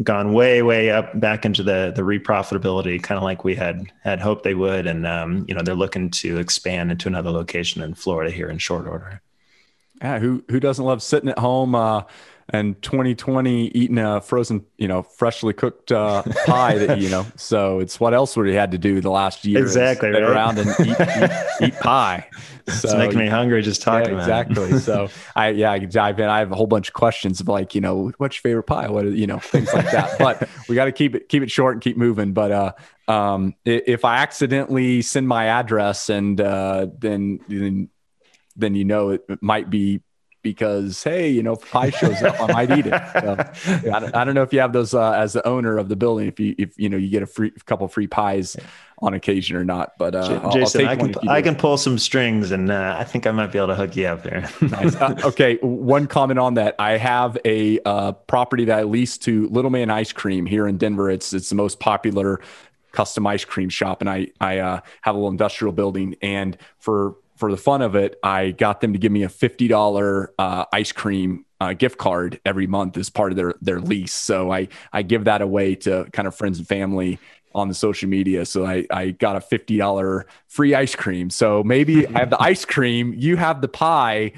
gone 0.05 0.33
way 0.33 0.63
way 0.63 0.91
up 0.91 1.19
back 1.19 1.45
into 1.45 1.63
the 1.63 1.93
the 1.95 2.03
reprofitability 2.03 3.03
kind 3.03 3.19
of 3.19 3.25
like 3.25 3.43
we 3.43 3.57
had 3.57 3.91
had 4.03 4.21
hoped 4.21 4.45
they 4.45 4.55
would. 4.55 4.87
And 4.87 5.07
um, 5.07 5.45
you 5.49 5.55
know 5.55 5.63
they're 5.63 5.75
looking 5.75 6.11
to 6.11 6.39
expand 6.39 6.91
into 6.91 7.09
another 7.09 7.31
location 7.31 7.83
in 7.83 7.95
Florida 7.95 8.31
here 8.31 8.49
in 8.49 8.59
short 8.59 8.87
order. 8.87 9.21
Yeah 10.01 10.19
who 10.19 10.45
who 10.49 10.61
doesn't 10.61 10.85
love 10.85 11.03
sitting 11.03 11.29
at 11.29 11.39
home 11.39 11.75
uh 11.75 12.03
and 12.53 12.81
2020 12.83 13.69
eating 13.69 13.99
a 13.99 14.21
frozen, 14.21 14.65
you 14.77 14.89
know, 14.89 15.03
freshly 15.03 15.53
cooked 15.53 15.93
uh, 15.93 16.23
pie 16.47 16.79
that 16.79 16.99
you 16.99 17.09
know. 17.09 17.27
So 17.37 17.79
it's 17.79 18.01
what 18.01 18.13
else 18.13 18.37
would 18.37 18.49
he 18.49 18.55
had 18.55 18.73
to 18.73 18.79
do 18.79 19.01
the 19.01 19.11
last 19.11 19.45
year? 19.45 19.61
Exactly, 19.61 20.11
right? 20.11 20.23
around 20.23 20.59
and 20.59 20.69
eat, 20.81 20.97
eat, 21.01 21.69
eat 21.69 21.75
pie. 21.81 22.29
So, 22.69 22.89
it's 22.89 22.95
making 22.95 23.19
me 23.19 23.27
hungry 23.27 23.63
just 23.63 23.83
talking. 23.83 24.13
Yeah, 24.13 24.21
exactly. 24.21 24.79
so 24.79 25.09
I 25.35 25.49
yeah, 25.49 25.73
I 25.73 25.79
dive 25.81 26.21
in. 26.21 26.29
I 26.29 26.39
have 26.39 26.53
a 26.53 26.55
whole 26.55 26.69
bunch 26.69 26.89
of 26.89 26.95
questions 26.95 27.41
of 27.41 27.49
like, 27.49 27.75
you 27.75 27.81
know, 27.81 28.13
what's 28.19 28.37
your 28.37 28.43
favorite 28.43 28.65
pie? 28.65 28.89
What 28.89 29.07
you 29.07 29.27
know, 29.27 29.41
things 29.41 29.73
like 29.75 29.91
that. 29.91 30.19
but 30.21 30.49
we 30.69 30.77
got 30.77 30.85
to 30.85 30.93
keep 30.93 31.17
it 31.17 31.29
keep 31.29 31.43
it 31.43 31.51
short 31.51 31.75
and 31.75 31.83
keep 31.83 31.97
moving. 31.97 32.33
But 32.33 32.53
uh, 32.53 32.73
um, 33.11 33.57
if 33.65 34.05
I 34.05 34.19
accidentally 34.19 35.03
send 35.03 35.27
my 35.27 35.47
address 35.47 36.11
and 36.11 36.41
uh, 36.41 36.87
then 36.97 37.41
then 37.49 37.89
then 38.55 38.77
you 38.77 38.85
know 38.85 39.11
it 39.11 39.25
might 39.41 39.69
be 39.69 40.03
because 40.43 41.03
hey, 41.03 41.31
you 41.31 41.43
know, 41.43 41.53
if 41.53 41.71
pie 41.71 41.91
shows 41.91 42.23
up, 42.23 42.41
I 42.41 42.53
might 42.53 42.79
eat 42.79 42.87
it. 42.87 43.03
So, 43.13 43.91
I, 43.93 44.01
don't, 44.01 44.17
I, 44.17 44.25
don't, 44.25 44.35
know 44.35 44.43
if 44.43 44.53
you 44.53 44.61
have 44.61 44.73
those 44.73 44.95
uh, 44.95 45.13
as 45.13 45.33
the 45.33 45.47
owner 45.47 45.79
of 45.79 45.89
the 45.89 45.97
building, 45.97 46.29
if 46.29 46.41
you 46.41 46.55
if 46.59 46.79
you 46.79 46.89
know 46.89 46.97
you 46.97 47.09
get 47.09 47.23
a 47.23 47.27
free 47.27 47.53
a 47.55 47.61
couple 47.61 47.87
free 47.89 48.07
pies 48.07 48.57
on 49.03 49.15
occasion 49.15 49.57
or 49.57 49.65
not. 49.65 49.93
But 49.99 50.15
uh, 50.15 50.51
Jason, 50.53 50.87
i 50.87 50.97
can 50.97 51.29
I 51.29 51.43
can 51.43 51.57
pull 51.57 51.77
some 51.77 51.99
strings, 51.99 52.51
and 52.51 52.71
uh, 52.71 52.97
I 52.99 53.05
think 53.05 53.27
I 53.27 53.31
might 53.31 53.53
be 53.53 53.59
able 53.59 53.69
to 53.69 53.75
hook 53.75 53.97
you 53.97 54.07
up 54.07 54.23
there. 54.23 54.49
nice. 54.61 54.95
Uh, 54.97 55.17
okay, 55.25 55.59
one 55.63 56.07
comment 56.07 56.39
on 56.39 56.55
that. 56.55 56.75
I 56.79 56.97
have 56.97 57.39
a 57.45 57.81
uh, 57.85 58.13
property 58.13 58.67
that 58.67 58.79
I 58.79 58.83
lease 58.85 59.19
to 59.19 59.49
Little 59.49 59.71
Man 59.71 59.91
Ice 59.91 60.13
Cream 60.13 60.47
here 60.47 60.67
in 60.67 60.79
Denver. 60.79 61.11
It's 61.11 61.33
it's 61.33 61.49
the 61.49 61.55
most 61.55 61.81
popular 61.81 62.41
custom 62.93 63.27
ice 63.27 63.45
cream 63.45 63.69
shop, 63.69 64.01
and 64.01 64.11
I 64.11 64.29
I 64.41 64.59
uh, 64.59 64.81
have 65.03 65.15
a 65.15 65.19
little 65.19 65.31
industrial 65.31 65.73
building, 65.73 66.17
and 66.23 66.57
for 66.79 67.17
for 67.41 67.51
the 67.51 67.57
fun 67.57 67.81
of 67.81 67.97
it, 67.97 68.19
I 68.23 68.51
got 68.51 68.83
them 68.83 68.93
to 68.93 68.99
give 68.99 69.11
me 69.11 69.23
a 69.23 69.29
fifty 69.29 69.67
dollar 69.67 70.33
uh, 70.39 70.67
ice 70.73 70.93
cream 70.93 71.47
uh, 71.59 71.73
gift 71.73 71.97
card 71.99 72.39
every 72.45 72.67
month 72.67 72.99
as 72.99 73.09
part 73.09 73.33
of 73.33 73.37
their 73.37 73.55
their 73.63 73.81
lease. 73.81 74.13
So 74.13 74.53
I 74.53 74.69
I 74.93 75.03
give 75.03 75.25
that 75.25 75.41
away 75.41 75.75
to 75.77 76.07
kind 76.13 76.29
of 76.29 76.35
friends 76.35 76.59
and 76.59 76.69
family 76.69 77.19
on 77.55 77.69
the 77.69 77.75
social 77.75 78.11
media. 78.11 78.45
So 78.45 78.67
I 78.67 78.87
I 78.91 79.11
got 79.11 79.37
a 79.37 79.41
fifty 79.41 79.79
dollar 79.79 80.27
free 80.49 80.75
ice 80.75 80.95
cream. 80.95 81.31
So 81.31 81.65
maybe 81.65 82.07
I 82.07 82.21
have 82.21 82.31
the 82.31 82.41
ice 82.53 82.67
cream, 82.67 83.15
you 83.17 83.37
have 83.37 83.63
the 83.63 83.69
pie. 83.69 84.33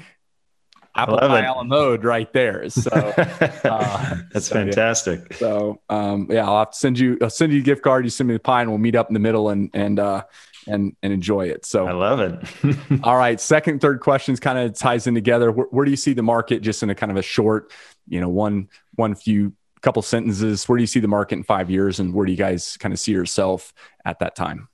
Apple 0.95 1.17
pie 1.17 1.43
a 1.43 1.51
la 1.51 1.63
mode 1.63 2.03
right 2.03 2.31
there. 2.33 2.69
So 2.69 2.91
uh, 2.91 4.15
that's 4.31 4.47
so, 4.47 4.55
fantastic. 4.55 5.27
Yeah. 5.31 5.37
So 5.37 5.81
um, 5.89 6.27
yeah, 6.29 6.47
I'll 6.47 6.59
have 6.59 6.71
to 6.71 6.77
send 6.77 6.97
you. 6.97 7.17
I'll 7.21 7.29
send 7.29 7.51
you 7.51 7.59
a 7.59 7.63
gift 7.63 7.81
card. 7.81 8.05
You 8.05 8.11
send 8.11 8.29
me 8.29 8.35
the 8.35 8.39
pie, 8.39 8.61
and 8.61 8.69
we'll 8.69 8.77
meet 8.77 8.95
up 8.95 9.09
in 9.09 9.13
the 9.13 9.19
middle 9.19 9.49
and 9.49 9.69
and 9.73 9.99
uh, 9.99 10.23
and 10.67 10.95
and 11.03 11.13
enjoy 11.13 11.47
it. 11.47 11.65
So 11.65 11.87
I 11.87 11.91
love 11.91 12.19
it. 12.19 12.77
all 13.03 13.17
right, 13.17 13.39
second, 13.39 13.81
third 13.81 13.99
questions 13.99 14.39
kind 14.39 14.57
of 14.57 14.77
ties 14.77 15.07
in 15.07 15.15
together. 15.15 15.51
Where, 15.51 15.67
where, 15.67 15.85
do 15.85 15.91
you 15.91 15.97
see 15.97 16.13
the 16.13 16.23
market? 16.23 16.61
Just 16.61 16.83
in 16.83 16.89
a 16.89 16.95
kind 16.95 17.11
of 17.11 17.17
a 17.17 17.21
short, 17.21 17.71
you 18.07 18.19
know, 18.19 18.29
one 18.29 18.69
one 18.95 19.15
few 19.15 19.53
couple 19.81 20.01
sentences. 20.01 20.67
Where 20.67 20.77
do 20.77 20.83
you 20.83 20.87
see 20.87 20.99
the 20.99 21.07
market 21.07 21.35
in 21.35 21.43
five 21.43 21.69
years, 21.69 21.99
and 21.99 22.13
where 22.13 22.25
do 22.25 22.31
you 22.31 22.37
guys 22.37 22.77
kind 22.77 22.93
of 22.93 22.99
see 22.99 23.11
yourself 23.11 23.73
at 24.05 24.19
that 24.19 24.35
time? 24.35 24.69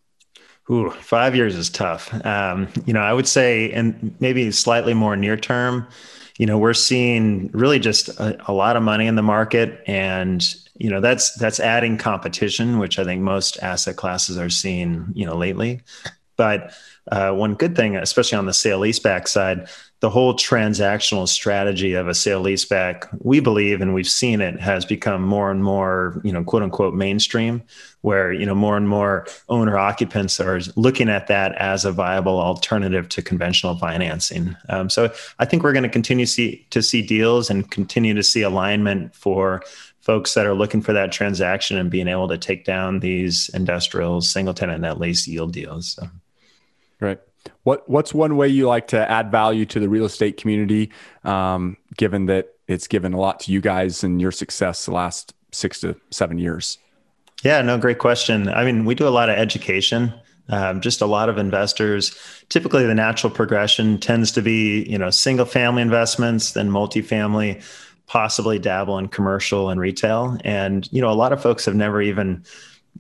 Ooh, 0.72 0.92
five 0.92 1.36
years 1.36 1.56
is 1.56 1.70
tough. 1.70 2.14
Um, 2.26 2.68
you 2.86 2.94
know, 2.94 3.02
I 3.02 3.12
would 3.12 3.28
say, 3.28 3.72
and 3.72 4.16
maybe 4.20 4.52
slightly 4.52 4.94
more 4.94 5.16
near 5.16 5.36
term 5.36 5.88
you 6.40 6.46
know 6.46 6.58
we're 6.58 6.74
seeing 6.74 7.52
really 7.54 7.78
just 7.78 8.08
a, 8.08 8.52
a 8.52 8.54
lot 8.54 8.76
of 8.76 8.82
money 8.82 9.06
in 9.06 9.16
the 9.16 9.22
market 9.22 9.84
and 9.86 10.56
you 10.76 10.90
know 10.90 11.02
that's 11.02 11.34
that's 11.34 11.60
adding 11.60 11.98
competition 11.98 12.80
which 12.80 12.98
i 12.98 13.04
think 13.04 13.22
most 13.22 13.60
asset 13.62 13.98
classes 13.98 14.38
are 14.40 14.50
seeing 14.50 15.06
you 15.14 15.26
know 15.26 15.38
lately. 15.38 15.82
But 16.38 16.74
uh, 17.12 17.34
one 17.34 17.56
good 17.56 17.76
thing 17.76 17.98
especially 17.98 18.38
on 18.38 18.46
the 18.46 18.54
sale 18.54 18.80
leaseback 18.80 19.28
side 19.28 19.68
the 20.02 20.10
whole 20.10 20.34
transactional 20.34 21.28
strategy 21.28 21.94
of 21.94 22.08
a 22.08 22.14
sale 22.14 22.42
leaseback, 22.42 23.10
we 23.22 23.42
believe, 23.42 23.82
and 23.82 23.94
we've 23.94 24.08
seen 24.08 24.40
it, 24.40 24.58
has 24.60 24.86
become 24.86 25.22
more 25.22 25.52
and 25.52 25.62
more, 25.62 26.22
you 26.24 26.32
know, 26.32 26.42
quote 26.44 26.64
unquote 26.64 26.94
mainstream, 26.94 27.62
where 28.02 28.32
you 28.32 28.46
know 28.46 28.56
more 28.56 28.78
and 28.78 28.88
more 28.88 29.28
owner 29.50 29.78
occupants 29.78 30.40
are 30.40 30.62
looking 30.78 31.10
at 31.10 31.28
that 31.28 31.54
as 31.56 31.84
a 31.84 31.92
viable 31.92 32.40
alternative 32.40 33.10
to 33.10 33.22
conventional 33.22 33.76
financing. 33.76 34.56
Um, 34.70 34.90
so 34.90 35.12
I 35.40 35.46
think 35.46 35.64
we're 35.64 35.74
going 35.74 35.84
to 35.84 35.90
continue 35.90 36.26
see, 36.26 36.66
to 36.70 36.82
see 36.82 37.02
deals 37.02 37.50
and 37.50 37.70
continue 37.70 38.14
to 38.14 38.24
see 38.24 38.42
alignment 38.42 39.14
for 39.14 39.64
folks 40.00 40.34
that 40.34 40.46
are 40.46 40.56
looking 40.56 40.82
for 40.82 40.94
that 40.94 41.12
transaction 41.12 41.78
and 41.78 41.92
being 41.92 42.08
able 42.08 42.30
to 42.30 42.38
take 42.38 42.64
down 42.64 43.02
these 43.02 43.50
industrial 43.54 44.22
single 44.22 44.54
tenant 44.54 44.82
net 44.82 44.98
lease 44.98 45.28
yield 45.28 45.52
deals. 45.52 45.90
So. 45.90 46.08
Right. 47.02 47.20
What 47.64 47.90
What's 47.90 48.14
one 48.14 48.38
way 48.38 48.48
you 48.48 48.68
like 48.68 48.88
to 48.88 49.12
add 49.12 49.32
value 49.32 49.66
to 49.68 49.80
the 49.80 49.90
real 49.90 50.06
estate 50.06 50.38
community, 50.38 50.92
um, 51.24 51.78
given 51.98 52.26
that 52.28 52.56
it's 52.68 52.88
given 52.88 53.14
a 53.14 53.20
lot 53.20 53.40
to 53.42 53.52
you 53.52 53.62
guys 53.62 54.04
and 54.04 54.22
your 54.22 54.32
success 54.32 54.86
the 54.86 54.92
last 54.92 55.34
six 55.52 55.80
to 55.82 55.96
seven 56.12 56.38
years? 56.38 56.78
Yeah, 57.44 57.62
no, 57.62 57.78
great 57.78 58.00
question. 58.00 58.50
I 58.50 58.66
mean, 58.66 58.86
we 58.86 58.96
do 58.96 59.08
a 59.08 59.10
lot 59.10 59.30
of 59.30 59.38
education. 59.38 60.14
Um, 60.50 60.82
just 60.82 61.02
a 61.02 61.06
lot 61.06 61.30
of 61.30 61.38
investors. 61.38 62.18
Typically, 62.50 62.86
the 62.86 62.96
natural 62.96 63.32
progression 63.32 64.00
tends 64.00 64.32
to 64.32 64.42
be, 64.42 64.84
you 64.90 64.98
know, 64.98 65.12
single 65.12 65.46
family 65.46 65.84
investments, 65.84 66.54
then 66.54 66.72
multifamily, 66.72 67.64
possibly 68.08 68.58
dabble 68.58 68.98
in 68.98 69.08
commercial 69.08 69.70
and 69.70 69.80
retail. 69.80 70.38
And 70.44 70.92
you 70.92 71.02
know, 71.02 71.12
a 71.12 71.14
lot 71.14 71.32
of 71.32 71.42
folks 71.42 71.66
have 71.66 71.76
never 71.76 72.02
even 72.02 72.44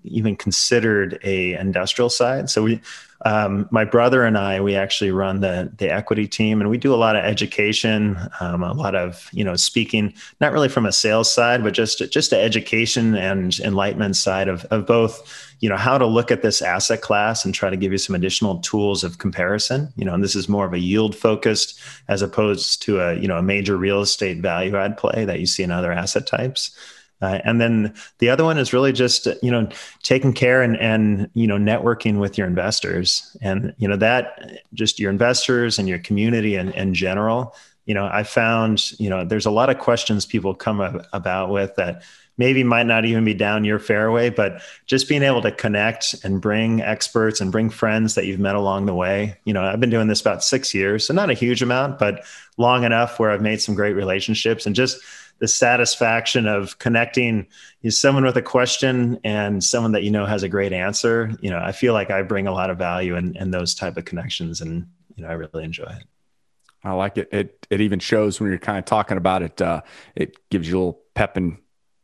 even 0.04 0.36
considered 0.36 1.20
a 1.24 1.54
industrial 1.56 2.10
side. 2.10 2.50
So 2.50 2.64
we 2.64 2.82
um, 3.26 3.68
my 3.70 3.84
brother 3.84 4.24
and 4.24 4.38
I, 4.38 4.62
we 4.62 4.76
actually 4.76 5.12
run 5.12 5.42
the 5.42 5.72
the 5.78 5.92
equity 5.92 6.28
team, 6.28 6.62
and 6.62 6.70
we 6.70 6.78
do 6.78 6.94
a 6.94 6.96
lot 6.96 7.16
of 7.16 7.24
education, 7.26 8.18
um, 8.40 8.64
a 8.64 8.74
lot 8.74 8.96
of 8.96 9.30
you 9.34 9.44
know 9.44 9.56
speaking, 9.56 10.14
not 10.40 10.54
really 10.54 10.70
from 10.70 10.86
a 10.86 10.92
sales 10.92 11.32
side, 11.32 11.64
but 11.64 11.74
just 11.74 12.12
just 12.12 12.30
the 12.30 12.40
education 12.40 13.16
and 13.16 13.60
enlightenment 13.60 14.16
side 14.16 14.48
of 14.48 14.64
of 14.66 14.86
both 14.86 15.54
you 15.60 15.68
know 15.68 15.76
how 15.76 15.98
to 15.98 16.06
look 16.06 16.32
at 16.32 16.42
this 16.42 16.62
asset 16.62 17.02
class 17.02 17.44
and 17.44 17.54
try 17.54 17.70
to 17.70 17.78
give 17.78 17.92
you 17.92 17.98
some 17.98 18.16
additional 18.16 18.60
tools 18.60 19.04
of 19.04 19.18
comparison. 19.18 19.92
You 19.98 20.06
know 20.06 20.14
and 20.14 20.24
this 20.24 20.36
is 20.36 20.48
more 20.48 20.66
of 20.66 20.74
a 20.74 20.80
yield 20.80 21.16
focused 21.16 21.80
as 22.08 22.22
opposed 22.22 22.82
to 22.84 23.02
a 23.02 23.16
you 23.16 23.28
know 23.28 23.38
a 23.38 23.44
major 23.44 23.76
real 23.76 24.02
estate 24.02 24.38
value 24.38 24.78
add 24.78 24.98
play 24.98 25.26
that 25.26 25.40
you 25.40 25.46
see 25.46 25.64
in 25.64 25.72
other 25.72 25.92
asset 25.92 26.26
types 26.26 26.72
uh, 27.22 27.40
and 27.44 27.60
then 27.60 27.94
the 28.20 28.30
other 28.30 28.44
one 28.44 28.58
is 28.58 28.74
really 28.74 28.94
just 28.94 29.28
you 29.42 29.52
know 29.52 29.68
taking 30.04 30.34
care 30.34 30.62
and 30.62 30.78
and 30.78 31.30
you 31.34 31.48
know 31.48 31.58
networking 31.58 32.20
with 32.20 32.38
your 32.38 32.48
investors. 32.48 33.36
And 33.42 33.74
you 33.78 33.88
know 33.88 33.98
that 33.98 34.64
just 34.74 35.00
your 35.00 35.12
investors 35.12 35.80
and 35.80 35.88
your 35.88 36.00
community 36.00 36.56
and 36.56 36.74
in 36.76 36.94
general 36.94 37.56
you 37.90 37.96
know 37.96 38.08
i 38.14 38.24
found 38.24 38.92
you 39.00 39.10
know 39.10 39.26
there's 39.26 39.48
a 39.48 39.52
lot 39.52 39.70
of 39.70 39.80
questions 39.80 40.26
people 40.26 40.54
come 40.54 41.02
about 41.12 41.50
with 41.50 41.76
that 41.76 42.04
maybe 42.38 42.64
might 42.64 42.86
not 42.86 43.04
even 43.04 43.26
be 43.26 43.34
down 43.34 43.66
your 43.66 43.80
fairway 43.80 44.30
but 44.30 44.62
just 44.86 45.10
being 45.10 45.24
able 45.24 45.42
to 45.42 45.52
connect 45.52 46.16
and 46.24 46.40
bring 46.40 46.82
experts 46.82 47.42
and 47.42 47.52
bring 47.52 47.70
friends 47.70 48.16
that 48.16 48.26
you've 48.26 48.40
met 48.40 48.56
along 48.56 48.86
the 48.86 48.94
way. 48.94 49.36
You 49.44 49.54
know 49.54 49.64
i've 49.64 49.80
been 49.80 49.90
doing 49.90 50.08
this 50.08 50.22
about 50.22 50.44
six 50.44 50.74
years 50.74 51.08
so 51.08 51.14
not 51.14 51.32
a 51.32 51.34
huge 51.34 51.64
amount 51.64 51.98
but 51.98 52.24
long 52.58 52.84
enough 52.84 53.20
where 53.20 53.32
i've 53.32 53.42
made 53.42 53.60
some 53.60 53.74
great 53.74 53.94
relationships 53.94 54.68
and 54.68 54.76
just 54.76 55.02
the 55.40 55.48
satisfaction 55.48 56.48
of 56.48 56.78
connecting 56.80 57.48
someone 57.90 58.26
with 58.26 58.38
a 58.38 58.42
question 58.42 59.20
and 59.24 59.64
someone 59.64 59.94
that 59.94 60.04
you 60.04 60.12
know 60.12 60.26
has 60.26 60.44
a 60.44 60.50
great 60.50 60.74
answer. 60.74 61.32
You 61.42 61.50
know 61.50 61.60
i 61.60 61.72
feel 61.72 61.94
like 61.94 62.12
i 62.12 62.22
bring 62.22 62.48
a 62.48 62.52
lot 62.52 62.70
of 62.70 62.78
value 62.78 63.16
in, 63.16 63.36
in 63.38 63.52
those 63.52 63.74
type 63.76 63.98
of 63.98 64.06
connections 64.06 64.62
and 64.62 64.88
you 65.16 65.24
know 65.24 65.30
i 65.30 65.34
really 65.34 65.64
enjoy 65.64 65.86
it. 65.86 66.06
I 66.84 66.94
like 66.94 67.18
it. 67.18 67.30
It 67.32 67.68
it 67.70 67.82
even 67.82 68.00
shows 68.00 68.40
when 68.40 68.50
you're 68.50 68.60
kind 68.60 68.80
of 68.80 68.86
talking 68.86 69.18
about 69.18 69.42
it 69.42 69.62
uh, 69.62 69.82
it 70.16 70.38
gives 70.50 70.70
you 70.70 70.78
a 70.78 70.80
little 70.80 71.02
pep 71.14 71.36
and 71.38 71.58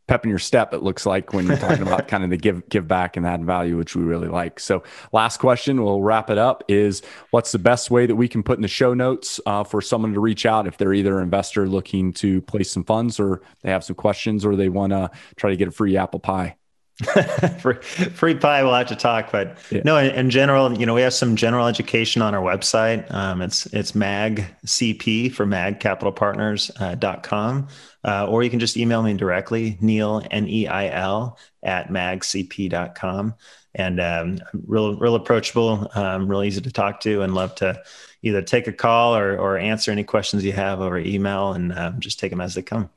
pep 0.07 0.23
in 0.23 0.29
your 0.29 0.39
step 0.39 0.73
it 0.73 0.83
looks 0.83 1.05
like 1.05 1.33
when 1.33 1.47
you're 1.47 1.57
talking 1.57 1.81
about 1.81 2.07
kind 2.07 2.23
of 2.23 2.29
the 2.29 2.37
give 2.37 2.67
give 2.69 2.87
back 2.87 3.17
and 3.17 3.25
add 3.25 3.43
value 3.43 3.77
which 3.77 3.95
we 3.95 4.03
really 4.03 4.27
like. 4.27 4.59
So 4.59 4.83
last 5.11 5.37
question 5.37 5.83
we'll 5.83 6.01
wrap 6.01 6.29
it 6.29 6.37
up 6.37 6.63
is 6.67 7.01
what's 7.31 7.51
the 7.51 7.59
best 7.59 7.91
way 7.91 8.05
that 8.05 8.15
we 8.15 8.27
can 8.27 8.43
put 8.43 8.57
in 8.57 8.61
the 8.61 8.67
show 8.67 8.93
notes 8.93 9.39
uh, 9.45 9.63
for 9.63 9.81
someone 9.81 10.13
to 10.13 10.19
reach 10.19 10.45
out 10.45 10.67
if 10.67 10.77
they're 10.77 10.93
either 10.93 11.17
an 11.17 11.23
investor 11.23 11.67
looking 11.67 12.13
to 12.13 12.41
place 12.41 12.71
some 12.71 12.83
funds 12.83 13.19
or 13.19 13.41
they 13.61 13.71
have 13.71 13.83
some 13.83 13.95
questions 13.95 14.45
or 14.45 14.55
they 14.55 14.69
want 14.69 14.91
to 14.91 15.09
try 15.35 15.49
to 15.49 15.55
get 15.55 15.67
a 15.67 15.71
free 15.71 15.97
apple 15.97 16.19
pie? 16.19 16.55
Free, 17.59 17.75
free 17.75 18.35
pie 18.35 18.63
we'll 18.63 18.73
have 18.73 18.87
to 18.87 18.95
talk 18.95 19.29
but 19.29 19.57
yeah. 19.69 19.81
no 19.83 19.97
in, 19.97 20.15
in, 20.15 20.29
general 20.29 20.73
you 20.79 20.85
know 20.85 20.93
we 20.93 21.01
have 21.01 21.13
some 21.13 21.35
general 21.35 21.67
education 21.67 22.21
on 22.21 22.33
our 22.33 22.41
website. 22.41 23.13
Um, 23.13 23.41
it's 23.41 23.65
it's 23.73 23.91
magcp 23.91 25.33
for 25.33 25.45
magcapitalpartners.com 25.45 27.57
uh, 27.57 27.61
uh, 28.05 28.27
or 28.27 28.43
you 28.43 28.49
can 28.49 28.59
just 28.59 28.77
email 28.77 29.03
me 29.03 29.13
directly 29.13 29.77
neil 29.81 30.21
n-e-i-l 30.31 31.37
at 31.63 31.89
magcp.com 31.89 33.33
and 33.73 33.99
um, 33.99 34.39
real 34.65 34.97
real 34.97 35.15
approachable 35.15 35.89
um, 35.95 36.27
real 36.27 36.43
easy 36.43 36.61
to 36.61 36.71
talk 36.71 37.01
to 37.01 37.21
and 37.21 37.35
love 37.35 37.53
to 37.55 37.81
either 38.25 38.41
take 38.41 38.67
a 38.67 38.73
call 38.73 39.15
or, 39.15 39.37
or 39.37 39.57
answer 39.57 39.91
any 39.91 40.03
questions 40.03 40.43
you 40.43 40.51
have 40.51 40.81
over 40.81 40.97
email 40.97 41.53
and 41.53 41.77
um, 41.77 41.99
just 41.99 42.19
take 42.19 42.31
them 42.31 42.41
as 42.41 42.55
they 42.55 42.61
come. 42.61 42.89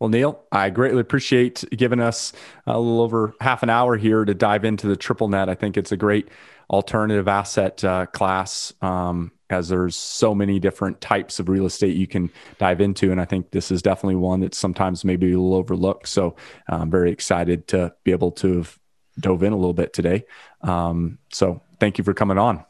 Well, 0.00 0.10
Neil, 0.10 0.42
I 0.52 0.68
greatly 0.70 1.00
appreciate 1.00 1.64
giving 1.70 2.00
us 2.00 2.32
a 2.66 2.78
little 2.78 3.00
over 3.00 3.34
half 3.40 3.62
an 3.62 3.70
hour 3.70 3.96
here 3.96 4.24
to 4.24 4.34
dive 4.34 4.64
into 4.64 4.88
the 4.88 4.96
triple 4.96 5.28
net. 5.28 5.48
I 5.48 5.54
think 5.54 5.76
it's 5.76 5.92
a 5.92 5.96
great 5.96 6.28
alternative 6.68 7.28
asset 7.28 7.82
uh, 7.82 8.06
class. 8.06 8.74
Um, 8.82 9.30
as 9.50 9.68
there's 9.68 9.96
so 9.96 10.34
many 10.34 10.58
different 10.58 11.00
types 11.00 11.38
of 11.38 11.48
real 11.48 11.66
estate 11.66 11.96
you 11.96 12.06
can 12.06 12.30
dive 12.58 12.80
into. 12.80 13.12
And 13.12 13.20
I 13.20 13.24
think 13.24 13.50
this 13.50 13.70
is 13.70 13.82
definitely 13.82 14.16
one 14.16 14.40
that's 14.40 14.58
sometimes 14.58 15.04
maybe 15.04 15.26
a 15.26 15.38
little 15.38 15.54
overlooked. 15.54 16.08
So 16.08 16.36
I'm 16.68 16.90
very 16.90 17.10
excited 17.10 17.68
to 17.68 17.94
be 18.04 18.12
able 18.12 18.32
to 18.32 18.56
have 18.58 18.78
dove 19.18 19.42
in 19.42 19.52
a 19.52 19.56
little 19.56 19.74
bit 19.74 19.92
today. 19.92 20.24
Um, 20.62 21.18
so 21.32 21.62
thank 21.80 21.98
you 21.98 22.04
for 22.04 22.14
coming 22.14 22.38
on. 22.38 22.64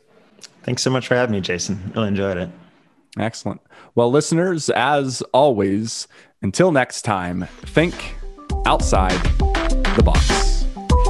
Thanks 0.63 0.83
so 0.83 0.91
much 0.91 1.07
for 1.07 1.15
having 1.15 1.33
me, 1.33 1.41
Jason. 1.41 1.93
Really 1.95 2.09
enjoyed 2.09 2.37
it. 2.37 2.51
Excellent. 3.19 3.61
Well, 3.95 4.11
listeners, 4.11 4.69
as 4.71 5.23
always, 5.33 6.07
until 6.43 6.73
next 6.73 7.03
time, 7.03 7.47
think 7.63 8.15
outside 8.67 9.23
the 9.97 10.03
box. 10.05 10.56